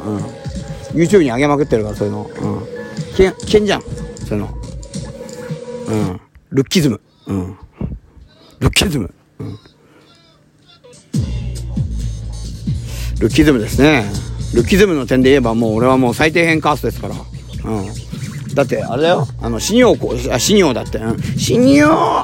[0.93, 0.99] うん。
[0.99, 2.29] YouTube に上げまくってるから、そういうの。
[2.41, 2.67] うん。
[3.15, 3.81] 危険じゃん。
[3.81, 4.49] そういうの。
[5.87, 6.21] うん。
[6.51, 7.01] ルッキズム。
[7.27, 7.57] うん。
[8.59, 9.13] ルッキズム。
[9.39, 9.59] うん。
[13.19, 14.05] ルッキズムですね。
[14.53, 17.15] ルッキズムの点で言えばもう俺はもう最低変カーストですから。
[17.65, 17.85] うん。
[18.53, 19.27] だって、あれだよ。
[19.41, 20.97] あの、死尿こ、あ、死尿だって。
[20.97, 21.21] うん。
[21.37, 21.81] 死尿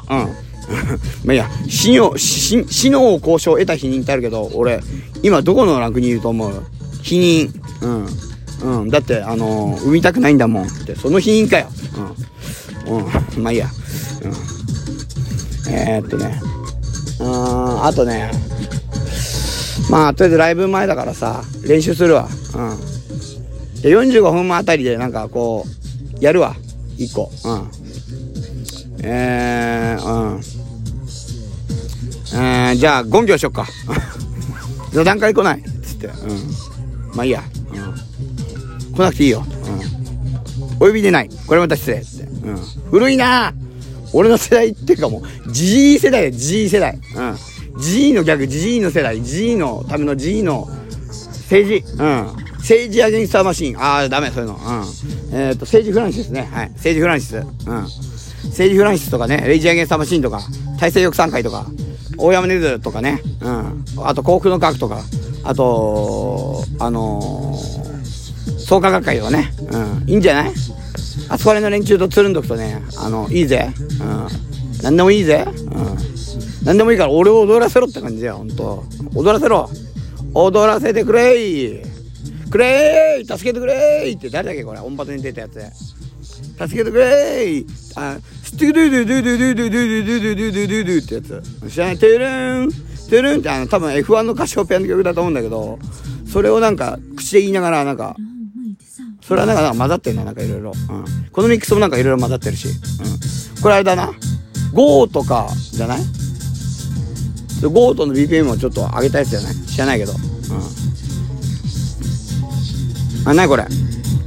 [0.09, 0.50] うん。
[1.25, 4.81] まあいや、死尿、死、死尿交渉を得た否認ってあるけど、俺、
[5.23, 6.63] 今どこのランクにいると思う？
[7.01, 7.51] 否認。
[7.81, 8.81] うん。
[8.81, 8.89] うん。
[8.89, 10.67] だって、あのー、産みたくないんだもん。
[10.67, 11.67] って、その否認かよ。
[12.87, 12.97] うん。
[12.97, 13.43] うん。
[13.43, 13.69] まあいいや。
[14.23, 15.73] うん。
[15.73, 16.41] えー、っとね。
[17.19, 18.31] うん、あとね。
[19.89, 22.29] まあ、とりあえずライブ前だからさ、練習するわ。
[22.55, 22.61] う
[23.77, 23.81] ん。
[23.81, 26.55] で、45分前あたりでなんかこう、やるわ。
[26.97, 27.31] 1個。
[27.45, 27.67] うん。
[29.03, 30.41] えー、うん。
[32.33, 33.67] えー、じゃあ、ゴンギョしよっか。
[34.91, 36.07] 座談会来ないつって。
[36.07, 37.15] うん。
[37.15, 37.43] まあいいや。
[37.73, 38.95] うん。
[38.95, 39.45] 来なくていいよ。
[39.45, 40.75] うん。
[40.75, 41.29] お呼びでない。
[41.47, 41.97] これまた失礼。
[41.97, 42.23] って。
[42.23, 42.57] うん。
[42.89, 43.53] 古いな
[44.13, 46.99] 俺の世代っていうかもう、G 世代だよ、G 世代。
[47.15, 47.81] うん。
[47.81, 50.67] G の逆、G の世代、G のための G の
[51.07, 52.27] 政治、うん。
[52.57, 53.79] 政治アゲンスターマシン。
[53.79, 54.55] ああ、ダメ、そういうの。
[54.55, 55.37] うん。
[55.37, 56.49] えっ、ー、と、政治フランシスね。
[56.51, 56.69] はい。
[56.71, 57.37] 政治フランシス。
[57.37, 57.43] うん。
[57.43, 60.41] 政治フランシスとかね、レイジアゲンスターマシンとか、
[60.79, 61.65] 大西翼賛会とか、
[62.21, 63.21] 大山根津とかね。
[63.41, 63.85] うん。
[64.03, 65.01] あと、幸福の学とか、
[65.43, 69.53] あと、あのー、創価学会とかね。
[69.71, 70.09] うん。
[70.09, 70.53] いいんじゃない？
[71.29, 73.73] あそこら辺の連中とつるんどくとね、あの、いいぜ。
[73.99, 74.27] うん。
[74.83, 75.45] 何でもいいぜ。
[75.47, 75.97] うん。
[76.63, 78.83] 何でもいいから俺を踊らせろって感じだよ、ほんと。
[79.15, 79.69] 踊らせろ。
[80.33, 81.81] 踊らせてくれい。
[82.49, 85.61] くれー助けてくれーって誰だっけこれ、音発に出たやつ。
[86.67, 87.65] 助けてくれー
[87.95, 88.17] あ、
[88.51, 91.41] スティドゥドゥドゥドゥドゥドゥドゥドゥドゥドゥドゥドゥドゥってやつ。
[91.71, 92.29] 知らないテル
[92.65, 92.69] ン
[93.09, 95.79] テルンってあの多分 F1 の歌唱ペアの曲だと思うんだけど、
[96.27, 98.17] それをなんか、口で言いながら、なんか、
[99.21, 100.71] それはなんか混ざってんな、なんかいろいろ。
[100.71, 101.05] うん。
[101.31, 102.67] このミックスもなんかいろいろ混ざってるし。
[102.67, 102.73] うん。
[103.61, 104.11] これあれだな。
[104.73, 105.99] ゴーとか、じゃない
[107.63, 110.11] ゴートの BPM をちょっと上げたやつじゃない知らないけど。
[110.11, 110.17] うん。
[113.29, 113.63] あ、なにこれ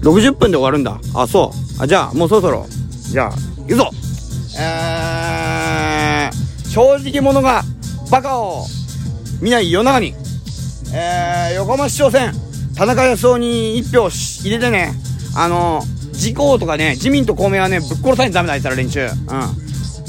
[0.01, 0.99] ?60 分で終わるんだ。
[1.12, 1.83] あ、そう。
[1.83, 2.66] あ、じゃあ、もうそろそろ。
[3.11, 3.33] じゃあ、
[3.66, 3.91] 行くぞ
[4.57, 7.62] えー、正直者が
[8.11, 8.64] バカを
[9.40, 10.14] 見ない世の中に、
[10.94, 12.32] えー、横浜市長選、
[12.76, 14.92] 田中康夫に一票し入れてね、
[15.36, 15.82] あの
[16.12, 19.07] 自公とかね、自民と公明はね、ぶっ殺さないとダメだ、あいつら連中。
[19.07, 19.11] うん。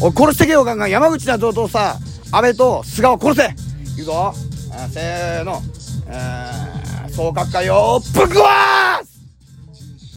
[0.02, 0.90] お、殺してけよ、ガンガン。
[0.92, 1.98] 山口だぞとさ、
[2.32, 3.56] 安倍と菅を殺せ
[3.94, 4.34] いくぞ。
[4.92, 5.62] せーの。
[6.08, 9.15] えー、総閣会をぶっ壊す